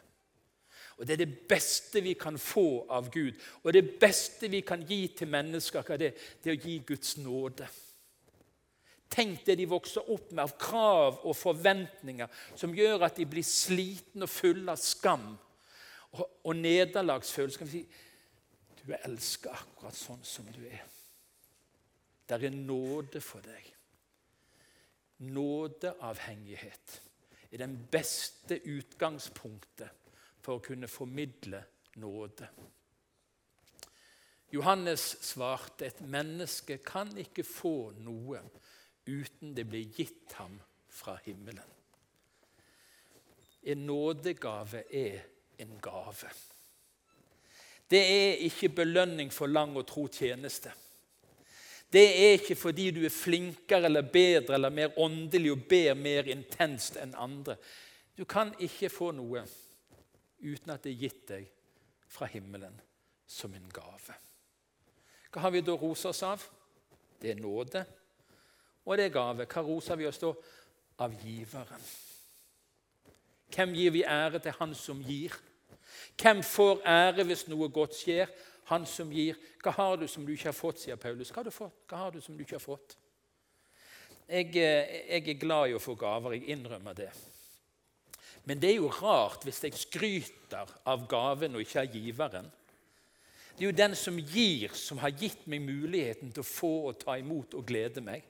Og 0.97 1.07
Det 1.07 1.13
er 1.13 1.25
det 1.25 1.47
beste 1.49 2.01
vi 2.01 2.13
kan 2.13 2.37
få 2.37 2.85
av 2.89 3.11
Gud, 3.11 3.33
og 3.63 3.73
det 3.73 3.99
beste 3.99 4.49
vi 4.49 4.61
kan 4.61 4.81
gi 4.81 5.07
til 5.07 5.27
mennesker, 5.27 5.81
hva 5.81 5.97
det, 5.97 6.13
det 6.43 6.51
er 6.51 6.57
å 6.57 6.63
gi 6.63 6.77
Guds 6.85 7.17
nåde. 7.17 7.67
Tenk 9.09 9.45
det 9.45 9.55
de 9.57 9.69
vokser 9.69 10.09
opp 10.11 10.31
med 10.31 10.43
av 10.43 10.55
krav 10.59 11.21
og 11.23 11.35
forventninger 11.37 12.27
som 12.55 12.75
gjør 12.75 13.05
at 13.07 13.15
de 13.15 13.25
blir 13.29 13.45
slitne 13.45 14.27
og 14.27 14.33
fulle 14.33 14.73
av 14.73 14.81
skam 14.81 15.29
og, 16.11 16.25
og 16.43 16.55
nederlagsfølelse, 16.57 17.61
kan 17.61 17.71
vi 17.71 17.81
si 17.81 18.83
du 18.87 18.93
er 18.93 19.03
elska 19.07 19.51
akkurat 19.51 19.95
sånn 19.95 20.23
som 20.23 20.47
du 20.55 20.61
er. 20.67 20.85
Det 22.27 22.43
er 22.43 22.49
nåde 22.51 23.21
for 23.23 23.43
deg. 23.45 23.73
Nådeavhengighet 25.17 27.01
er 27.51 27.61
den 27.63 27.77
beste 27.91 28.59
utgangspunktet 28.67 30.11
for 30.43 30.57
å 30.57 30.63
kunne 30.63 30.89
formidle 30.91 31.63
nåde. 31.97 32.49
Johannes 34.53 35.03
svarte 35.27 35.87
et 35.87 36.01
menneske 36.07 36.77
kan 36.83 37.09
ikke 37.19 37.43
få 37.43 37.91
noe 37.99 38.43
uten 39.07 39.55
det 39.55 39.65
blir 39.67 39.89
gitt 39.95 40.35
ham 40.39 40.59
fra 40.91 41.17
himmelen. 41.25 41.73
En 43.67 43.83
nådegave 43.87 44.83
er 44.95 45.25
en 45.59 45.79
gave. 45.83 46.29
Det 47.91 47.99
er 47.99 48.43
ikke 48.47 48.69
belønning 48.69 49.31
for 49.33 49.51
lang 49.51 49.75
og 49.77 49.87
tro 49.87 50.07
tjeneste. 50.07 50.71
Det 51.93 52.03
er 52.03 52.33
ikke 52.35 52.55
fordi 52.59 52.89
du 52.91 53.05
er 53.05 53.13
flinkere 53.13 53.85
eller 53.87 54.01
bedre 54.01 54.57
eller 54.57 54.69
mer 54.69 54.99
åndelig 54.99 55.51
og 55.51 55.63
ber 55.69 55.93
mer 55.95 56.27
intenst 56.27 56.97
enn 56.99 57.15
andre. 57.15 57.55
Du 58.17 58.25
kan 58.25 58.51
ikke 58.59 58.89
få 58.91 59.11
noe 59.15 59.45
uten 60.43 60.73
at 60.73 60.83
det 60.83 60.91
er 60.91 61.03
gitt 61.05 61.23
deg 61.29 61.47
fra 62.11 62.27
himmelen 62.31 62.75
som 63.27 63.53
en 63.55 63.69
gave. 63.73 64.17
Hva 65.31 65.45
har 65.45 65.53
vi 65.53 65.61
da 65.63 65.75
rosa 65.77 66.11
oss 66.11 66.23
av? 66.23 66.43
Det 67.21 67.31
er 67.31 67.39
nåde, 67.41 67.83
og 68.85 68.97
det 68.97 69.07
er 69.07 69.15
gave. 69.15 69.47
Hva 69.47 69.63
roser 69.65 69.99
vi 69.99 70.07
oss 70.07 70.19
da? 70.21 70.33
Av 71.03 71.13
giveren. 71.21 71.83
Hvem 73.53 73.73
gir 73.77 73.91
vi 73.93 74.03
ære 74.03 74.39
til 74.41 74.55
Han 74.59 74.73
som 74.75 75.01
gir? 75.05 75.35
Hvem 76.17 76.41
får 76.43 76.81
ære 76.89 77.25
hvis 77.27 77.45
noe 77.51 77.69
godt 77.69 77.95
skjer? 77.95 78.31
Han 78.67 78.85
som 78.89 79.11
gir. 79.13 79.37
Hva 79.63 79.71
har 79.77 79.97
du 79.97 80.07
som 80.11 80.25
du 80.25 80.33
ikke 80.33 80.49
har 80.51 80.57
fått, 80.57 80.81
sier 80.83 80.99
Paulus. 80.99 81.31
Hva 81.31 81.41
har 81.41 81.47
du, 81.47 81.55
fått? 81.55 81.77
Hva 81.87 82.01
har 82.03 82.15
du 82.15 82.19
som 82.23 82.35
du 82.35 82.43
ikke 82.43 82.57
har 82.57 82.63
fått? 82.63 82.97
Jeg, 84.27 84.51
eh, 84.59 84.93
jeg 85.07 85.23
er 85.23 85.39
glad 85.39 85.69
i 85.71 85.75
å 85.77 85.79
få 85.79 85.95
gaver, 85.95 86.35
jeg 86.35 86.51
innrømmer 86.51 86.97
det. 86.97 87.11
Men 88.47 88.59
det 88.59 88.73
er 88.73 88.81
jo 88.81 88.91
rart 88.91 89.43
hvis 89.47 89.61
jeg 89.63 89.75
skryter 89.75 90.69
av 90.87 91.05
gaven 91.07 91.55
og 91.55 91.63
ikke 91.63 91.83
av 91.83 91.95
giveren. 91.95 92.49
Det 93.57 93.65
er 93.65 93.71
jo 93.71 93.75
den 93.75 93.95
som 93.97 94.19
gir, 94.19 94.75
som 94.77 94.99
har 95.01 95.15
gitt 95.17 95.47
meg 95.49 95.63
muligheten 95.65 96.29
til 96.31 96.43
å 96.43 96.47
få 96.47 96.73
og 96.91 96.99
ta 97.01 97.15
imot 97.17 97.55
og 97.57 97.65
glede 97.67 98.03
meg. 98.05 98.23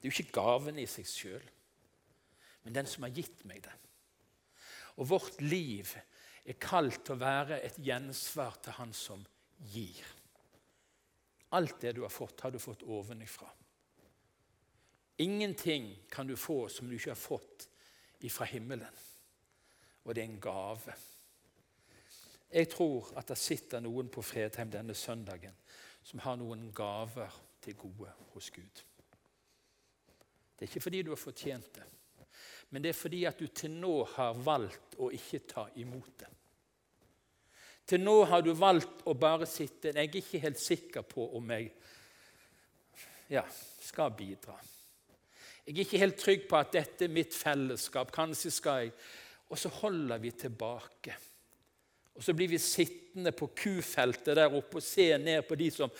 Det 0.00 0.08
er 0.08 0.10
jo 0.10 0.16
ikke 0.18 0.40
gaven 0.40 0.80
i 0.82 0.88
seg 0.90 1.06
sjøl, 1.08 1.44
men 2.64 2.76
den 2.76 2.88
som 2.90 3.06
har 3.06 3.14
gitt 3.14 3.44
meg 3.48 3.62
det. 3.64 3.72
Og 5.00 5.08
vårt 5.12 5.40
liv 5.40 5.92
er 6.44 6.60
kalt 6.60 7.04
til 7.04 7.16
å 7.16 7.22
være 7.22 7.60
et 7.64 7.78
gjensvar 7.80 8.58
til 8.62 8.76
Han 8.78 8.92
som 8.96 9.24
gir. 9.72 10.04
Alt 11.54 11.80
det 11.80 11.94
du 11.96 12.02
har 12.02 12.12
fått, 12.12 12.40
har 12.44 12.52
du 12.52 12.58
fått 12.58 12.82
ovenifra. 12.82 13.48
Ingenting 15.22 15.92
kan 16.10 16.26
du 16.26 16.36
få 16.36 16.68
som 16.68 16.88
du 16.88 16.96
ikke 16.96 17.12
har 17.14 17.20
fått 17.20 17.68
ifra 18.26 18.48
himmelen. 18.50 19.02
Og 20.04 20.14
det 20.14 20.24
er 20.24 20.28
en 20.28 20.40
gave. 20.42 20.94
Jeg 22.54 22.70
tror 22.70 23.12
at 23.18 23.30
det 23.30 23.38
sitter 23.38 23.82
noen 23.82 24.10
på 24.12 24.22
Fredheim 24.22 24.70
denne 24.70 24.94
søndagen 24.94 25.54
som 26.04 26.20
har 26.26 26.36
noen 26.38 26.68
gaver 26.76 27.32
til 27.64 27.78
gode 27.78 28.10
hos 28.34 28.50
Gud. 28.52 28.82
Det 30.54 30.66
er 30.66 30.70
ikke 30.70 30.84
fordi 30.84 31.02
du 31.02 31.14
har 31.14 31.20
fortjent 31.20 31.70
det, 31.74 31.86
men 32.74 32.82
det 32.82 32.90
er 32.90 32.96
fordi 32.98 33.20
at 33.28 33.38
du 33.38 33.46
til 33.54 33.70
nå 33.70 34.00
har 34.16 34.34
valgt 34.34 34.96
å 34.98 35.12
ikke 35.14 35.44
ta 35.46 35.62
imot 35.78 36.14
det. 36.18 36.30
Til 37.86 38.00
nå 38.02 38.14
har 38.26 38.42
du 38.42 38.50
valgt 38.58 39.04
å 39.06 39.12
bare 39.14 39.46
sitte 39.46 39.92
Jeg 39.92 40.08
er 40.08 40.16
ikke 40.18 40.40
helt 40.42 40.58
sikker 40.58 41.04
på 41.06 41.28
om 41.38 41.52
jeg 41.54 41.68
ja, 43.30 43.44
skal 43.78 44.10
bidra. 44.16 44.56
Jeg 45.62 45.76
er 45.76 45.84
ikke 45.84 46.00
helt 46.02 46.18
trygg 46.18 46.48
på 46.50 46.58
at 46.58 46.72
dette 46.74 47.06
er 47.06 47.14
mitt 47.14 47.36
fellesskap. 47.36 48.10
Kanskje 48.12 48.52
skal 48.56 48.80
jeg 48.82 48.92
Og 49.54 49.60
så 49.60 49.70
holder 49.76 50.18
vi 50.18 50.34
tilbake. 50.34 51.14
Og 52.18 52.26
så 52.26 52.34
blir 52.34 52.50
vi 52.50 52.58
sittende 52.58 53.30
på 53.38 53.52
kufeltet 53.54 54.34
der 54.34 54.50
oppe 54.50 54.80
og 54.80 54.82
se 54.82 55.12
ned 55.18 55.46
på 55.46 55.54
de 55.62 55.70
som 55.70 55.94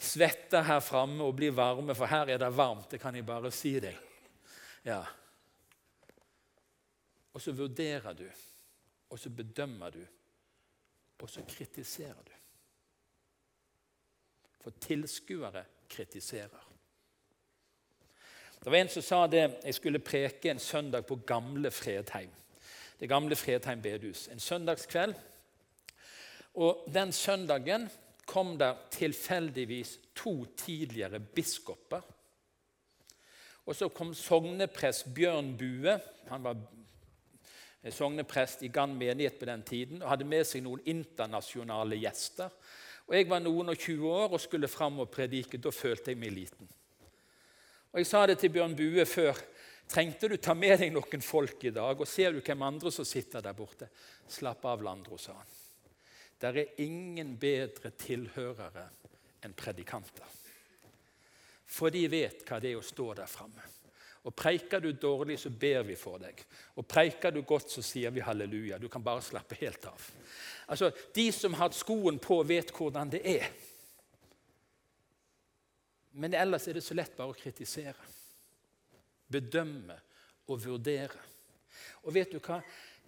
svetter 0.00 0.66
her 0.66 0.82
framme 0.82 1.22
og 1.22 1.38
blir 1.38 1.54
varme, 1.54 1.94
for 1.94 2.10
her 2.10 2.34
er 2.34 2.42
det 2.42 2.50
varmt. 2.56 2.90
Det 2.90 2.98
kan 2.98 3.14
jeg 3.14 3.30
bare 3.30 3.54
si 3.54 3.76
deg. 3.78 3.94
Ja. 4.82 5.04
Og 7.32 7.40
så 7.40 7.52
vurderer 7.52 8.12
du, 8.12 8.26
og 9.10 9.18
så 9.18 9.30
bedømmer 9.30 9.90
du 9.90 10.02
og 11.22 11.30
så 11.30 11.42
kritiserer 11.48 12.22
du. 12.26 12.32
For 14.60 14.76
tilskuere 14.80 15.64
kritiserer. 15.88 16.66
Det 18.60 18.68
var 18.68 18.76
en 18.76 18.92
som 18.92 19.02
sa 19.04 19.20
det 19.26 19.44
jeg 19.64 19.74
skulle 19.74 20.02
preke 20.04 20.50
en 20.50 20.60
søndag 20.60 21.06
på 21.08 21.16
gamle 21.26 21.70
Fredheim. 21.70 22.30
Det 23.00 23.08
gamle 23.08 23.36
Fredheim 23.36 23.82
bedehus. 23.82 24.28
En 24.28 24.40
søndagskveld. 24.40 25.14
Og 26.54 26.84
Den 26.94 27.12
søndagen 27.12 27.88
kom 28.26 28.58
der 28.58 28.76
tilfeldigvis 28.90 29.98
to 30.14 30.44
tidligere 30.44 31.20
biskoper. 31.20 32.00
Og 33.66 33.76
så 33.76 33.88
kom 33.88 34.14
sogneprest 34.14 35.14
Bjørn 35.14 35.56
Bue. 35.56 36.00
Han 36.28 36.44
var 36.44 36.56
sogneprest 37.88 38.62
i 38.62 38.68
Gann 38.68 38.92
menighet 38.98 39.38
på 39.40 39.48
den 39.48 39.62
tiden 39.64 40.02
og 40.02 40.10
hadde 40.12 40.28
med 40.28 40.44
seg 40.44 40.64
noen 40.64 40.82
internasjonale 40.84 41.96
gjester. 42.02 42.52
Og 43.08 43.16
Jeg 43.16 43.28
var 43.30 43.40
noen 43.40 43.72
og 43.72 43.78
20 43.78 44.10
år 44.10 44.36
og 44.36 44.42
skulle 44.42 44.68
fram 44.68 45.00
og 45.00 45.10
predike. 45.10 45.58
Da 45.58 45.72
følte 45.72 46.12
jeg 46.12 46.20
meg 46.20 46.34
liten. 46.36 46.68
Og 47.90 47.98
Jeg 47.98 48.06
sa 48.06 48.26
det 48.26 48.38
til 48.38 48.52
Bjørn 48.54 48.76
Bue 48.76 49.06
før. 49.08 49.40
Trengte 49.90 50.28
du 50.30 50.36
ta 50.36 50.54
med 50.54 50.76
deg 50.78 50.92
noen 50.94 51.24
folk 51.24 51.64
i 51.66 51.72
dag? 51.74 51.98
Og 51.98 52.06
ser 52.06 52.36
du 52.36 52.44
hvem 52.44 52.62
andre 52.62 52.92
som 52.94 53.08
sitter 53.08 53.42
der 53.42 53.56
borte? 53.56 53.88
Slapp 54.30 54.64
av, 54.68 54.84
Landro, 54.84 55.18
sa 55.18 55.34
han. 55.34 55.56
Der 56.40 56.60
er 56.62 56.84
ingen 56.84 57.34
bedre 57.40 57.90
tilhørere 57.98 58.86
enn 59.42 59.56
predikanter. 59.56 60.38
For 61.70 61.90
de 61.90 62.06
vet 62.10 62.44
hva 62.46 62.60
det 62.62 62.72
er 62.72 62.78
å 62.78 62.86
stå 62.86 63.12
der 63.18 63.30
framme. 63.30 63.66
Og 64.24 64.34
Preiker 64.36 64.82
du 64.84 64.92
dårlig, 64.92 65.38
så 65.40 65.50
ber 65.50 65.82
vi 65.88 65.96
for 65.96 66.20
deg. 66.20 66.42
Og 66.76 66.84
Preiker 66.88 67.32
du 67.32 67.40
godt, 67.42 67.70
så 67.72 67.82
sier 67.84 68.12
vi 68.12 68.20
halleluja. 68.20 68.78
Du 68.78 68.88
kan 68.92 69.04
bare 69.04 69.24
slappe 69.24 69.56
helt 69.62 69.86
av. 69.88 70.10
Altså, 70.68 70.90
De 71.14 71.32
som 71.32 71.56
har 71.56 71.72
skoen 71.72 72.18
på, 72.20 72.42
vet 72.44 72.72
hvordan 72.76 73.10
det 73.10 73.22
er. 73.24 73.48
Men 76.12 76.34
ellers 76.34 76.68
er 76.68 76.76
det 76.76 76.84
så 76.84 76.94
lett 76.94 77.16
bare 77.16 77.32
å 77.32 77.38
kritisere, 77.38 78.08
bedømme 79.30 79.96
og 80.50 80.64
vurdere. 80.64 81.26
Og 82.04 82.14
vet 82.14 82.32
du 82.34 82.40
hva? 82.42 82.60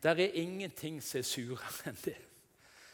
Der 0.02 0.20
er 0.22 0.38
ingenting 0.38 1.00
som 1.02 1.20
er 1.20 1.26
surere 1.26 1.90
enn 1.90 1.98
det. 2.04 2.18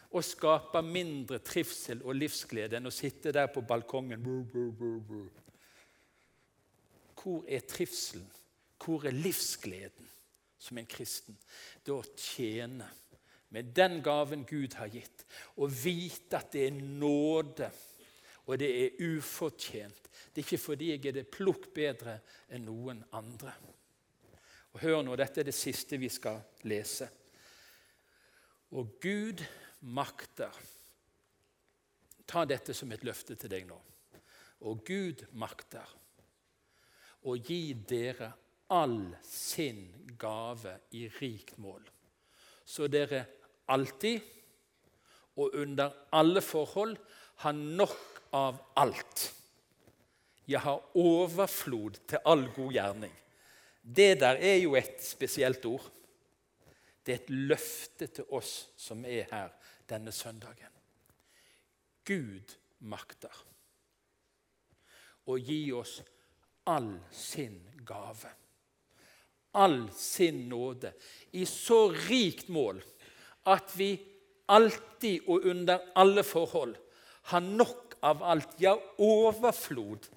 Å 0.08 0.22
skape 0.24 0.80
mindre 0.82 1.38
trivsel 1.44 2.00
og 2.00 2.16
livsglede 2.16 2.78
enn 2.78 2.88
å 2.88 2.94
sitte 2.94 3.32
der 3.36 3.50
på 3.52 3.60
balkongen. 3.68 4.24
Brr, 4.24 4.42
brr, 4.48 5.00
brr, 5.04 5.44
hvor 7.18 7.44
er 7.48 7.66
trivselen? 7.66 8.26
Hvor 8.78 9.04
er 9.06 9.16
livsgleden 9.16 10.08
som 10.58 10.78
en 10.78 10.86
kristen? 10.86 11.36
Det 11.84 11.92
å 11.94 12.04
tjene 12.14 12.86
med 13.54 13.72
den 13.76 14.02
gaven 14.04 14.44
Gud 14.46 14.76
har 14.76 14.90
gitt, 14.92 15.24
og 15.56 15.72
vite 15.72 16.36
at 16.36 16.52
det 16.52 16.66
er 16.68 16.76
nåde, 16.76 17.70
og 18.46 18.58
det 18.60 18.68
er 18.68 19.02
ufortjent. 19.16 20.08
Det 20.32 20.42
er 20.42 20.46
ikke 20.46 20.60
fordi 20.60 20.90
jeg 20.92 21.04
er 21.08 21.16
det 21.18 21.30
plukk 21.32 21.70
bedre 21.74 22.18
enn 22.52 22.66
noen 22.68 23.00
andre. 23.16 23.54
Og 24.76 24.82
Hør 24.84 25.02
nå, 25.02 25.16
dette 25.16 25.42
er 25.42 25.48
det 25.48 25.56
siste 25.56 25.98
vi 26.00 26.10
skal 26.12 26.42
lese. 26.68 27.08
Og 28.76 28.98
Gud 29.00 29.44
makter 29.80 30.52
Ta 32.28 32.42
dette 32.44 32.74
som 32.76 32.90
et 32.92 33.04
løfte 33.08 33.38
til 33.40 33.48
deg 33.48 33.64
nå. 33.64 33.76
Og 34.68 34.82
Gud 34.84 35.22
makter 35.40 35.88
og 37.26 37.38
gi 37.44 37.72
dere 37.88 38.30
all 38.70 39.16
sin 39.24 39.86
gave 40.18 40.74
i 40.94 41.06
rikt 41.20 41.56
mål, 41.58 41.82
så 42.64 42.86
dere 42.90 43.24
alltid 43.68 44.20
og 45.38 45.54
under 45.54 45.94
alle 46.12 46.42
forhold 46.42 46.96
har 47.44 47.52
nok 47.54 48.22
av 48.34 48.58
alt. 48.76 49.28
Jeg 50.48 50.60
har 50.64 50.96
overflod 50.96 52.00
til 52.08 52.24
all 52.26 52.48
god 52.56 52.72
gjerning. 52.72 53.14
Det 53.82 54.18
der 54.20 54.40
er 54.40 54.56
jo 54.62 54.74
et 54.76 54.98
spesielt 55.04 55.64
ord. 55.64 55.86
Det 57.04 57.14
er 57.14 57.20
et 57.22 57.30
løfte 57.30 58.06
til 58.06 58.26
oss 58.36 58.68
som 58.76 59.04
er 59.04 59.28
her 59.30 59.52
denne 59.88 60.12
søndagen. 60.12 60.72
Gud 62.04 62.56
makter 62.80 63.44
å 65.28 65.36
gi 65.36 65.60
oss 65.76 65.98
all 66.68 66.98
sin 67.10 67.60
gave. 67.86 68.28
All 69.52 69.90
sin 69.92 70.48
nåde. 70.48 70.92
I 71.30 71.46
så 71.46 71.88
rikt 71.90 72.48
mål 72.48 72.82
at 73.48 73.72
vi 73.76 73.94
alltid 74.52 75.24
og 75.26 75.46
under 75.48 75.80
alle 75.96 76.24
forhold 76.24 76.76
har 77.32 77.40
nok 77.40 77.96
av 78.04 78.22
alt, 78.22 78.54
ja, 78.60 78.74
overflod 78.98 80.08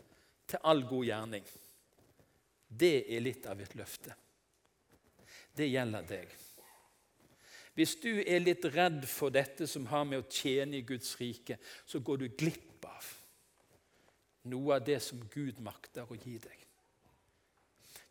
til 0.47 0.59
all 0.63 0.83
god 0.87 1.05
gjerning. 1.07 1.47
Det 2.67 2.95
er 3.07 3.23
litt 3.23 3.47
av 3.47 3.61
et 3.61 3.75
løfte. 3.75 4.15
det 5.55 5.67
gjelder 5.67 6.05
deg. 6.07 6.29
Hvis 7.75 7.95
du 7.99 8.21
er 8.23 8.39
litt 8.39 8.65
redd 8.71 9.03
for 9.07 9.31
dette 9.31 9.67
som 9.67 9.85
har 9.91 10.05
med 10.07 10.21
å 10.21 10.29
tjene 10.31 10.79
i 10.79 10.85
Guds 10.87 11.11
rike, 11.19 11.57
så 11.85 11.99
går 11.99 12.21
du 12.21 12.27
glipp 12.39 12.70
noe 14.49 14.75
av 14.75 14.85
det 14.85 14.99
som 15.03 15.21
Gud 15.33 15.59
makter 15.61 16.09
å 16.09 16.17
gi 16.17 16.37
deg. 16.41 16.65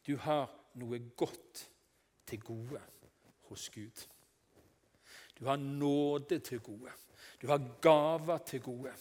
Du 0.07 0.17
har 0.23 0.49
noe 0.79 1.01
godt 1.19 1.65
til 2.31 2.43
gode 2.47 2.81
hos 3.51 3.69
Gud. 3.75 4.07
Du 5.39 5.47
har 5.49 5.57
nåde 5.57 6.39
til 6.45 6.61
gode. 6.61 6.93
Du 7.41 7.49
har 7.49 7.63
gaver 7.83 8.39
til 8.47 8.63
gode. 8.63 8.93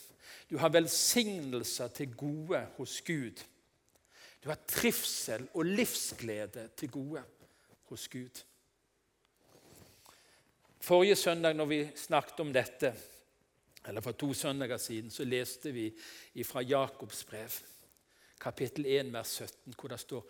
Du 0.49 0.57
har 0.57 0.71
velsignelser 0.73 1.87
til 1.87 2.15
gode 2.15 2.61
hos 2.77 3.01
Gud. 3.05 3.41
Du 4.43 4.49
har 4.49 4.61
trivsel 4.67 5.49
og 5.53 5.67
livsglede 5.67 6.69
til 6.77 6.91
gode 6.91 7.23
hos 7.91 8.07
Gud. 8.07 8.43
Forrige 10.79 11.15
søndag 11.15 11.53
når 11.53 11.65
vi 11.65 11.79
snakket 11.95 12.39
om 12.39 12.53
dette, 12.55 12.93
eller 13.89 14.01
for 14.01 14.11
to 14.11 14.33
søndager 14.33 14.77
siden, 14.77 15.09
så 15.11 15.25
leste 15.25 15.71
vi 15.73 15.89
fra 16.45 16.61
Jakobs 16.61 17.23
brev, 17.25 17.49
kapittel 18.39 18.85
1, 18.85 19.13
vers 19.13 19.27
17, 19.27 19.73
hvor 19.73 19.89
det 19.89 19.99
står 19.99 20.29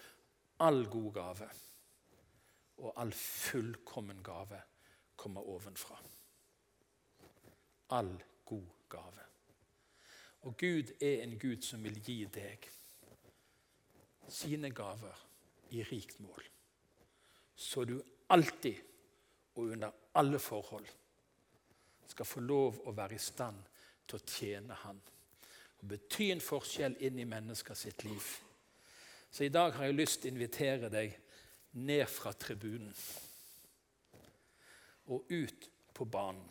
all 0.60 0.86
god 0.88 1.14
gave 1.14 1.50
og 2.78 2.94
all 3.02 3.12
fullkommen 3.14 4.24
gave 4.24 4.62
kommer 5.16 5.42
ovenfra. 5.42 6.00
All 7.90 8.24
god 8.46 8.68
gave. 8.90 9.26
Og 10.42 10.58
Gud 10.58 10.94
er 11.02 11.24
en 11.24 11.40
Gud 11.40 11.62
som 11.62 11.84
vil 11.84 12.00
gi 12.04 12.24
deg 12.32 12.70
sine 14.30 14.72
gaver 14.72 15.26
i 15.76 15.84
rikt 15.84 16.20
mål. 16.24 16.46
Så 17.56 17.84
du 17.84 17.98
alltid 18.30 18.76
og 19.56 19.64
under 19.64 19.92
alle 20.16 20.40
forhold 20.40 20.88
skal 22.12 22.28
få 22.28 22.44
lov 22.44 22.82
å 22.88 22.94
være 22.96 23.16
i 23.16 23.24
stand 23.24 23.62
til 24.08 24.18
å 24.20 24.26
tjene 24.26 24.78
Han 24.84 25.00
og 25.80 25.88
bety 25.88 26.30
en 26.34 26.44
forskjell 26.44 26.98
inn 27.08 27.20
i 27.22 27.28
mennesker 27.28 27.78
sitt 27.78 28.04
liv. 28.04 28.24
Så 29.32 29.46
i 29.46 29.54
dag 29.54 29.72
har 29.78 29.88
jeg 29.88 29.96
lyst 29.96 30.22
til 30.22 30.32
å 30.32 30.36
invitere 30.36 30.90
deg 30.92 31.14
ned 31.80 32.06
fra 32.12 32.34
tribunen 32.34 32.96
og 35.10 35.32
ut 35.32 35.70
på 35.96 36.06
banen. 36.06 36.44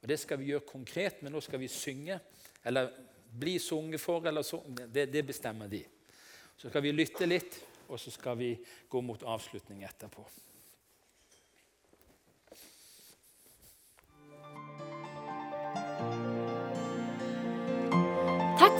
Og 0.00 0.08
Det 0.08 0.18
skal 0.20 0.38
vi 0.40 0.50
gjøre 0.50 0.68
konkret, 0.68 1.22
men 1.22 1.32
nå 1.32 1.40
skal 1.44 1.60
vi 1.60 1.68
synge. 1.68 2.18
Eller 2.64 2.92
bli 3.30 3.58
sunget 3.58 4.00
for, 4.00 4.24
eller 4.26 4.42
så, 4.42 4.62
det, 4.68 5.08
det 5.12 5.24
bestemmer 5.26 5.68
de. 5.68 5.82
Så 6.56 6.68
skal 6.68 6.82
vi 6.84 6.92
lytte 6.92 7.26
litt, 7.26 7.58
og 7.88 8.00
så 8.00 8.12
skal 8.12 8.38
vi 8.38 8.52
gå 8.88 9.00
mot 9.00 9.22
avslutning 9.22 9.82
etterpå. 9.84 10.24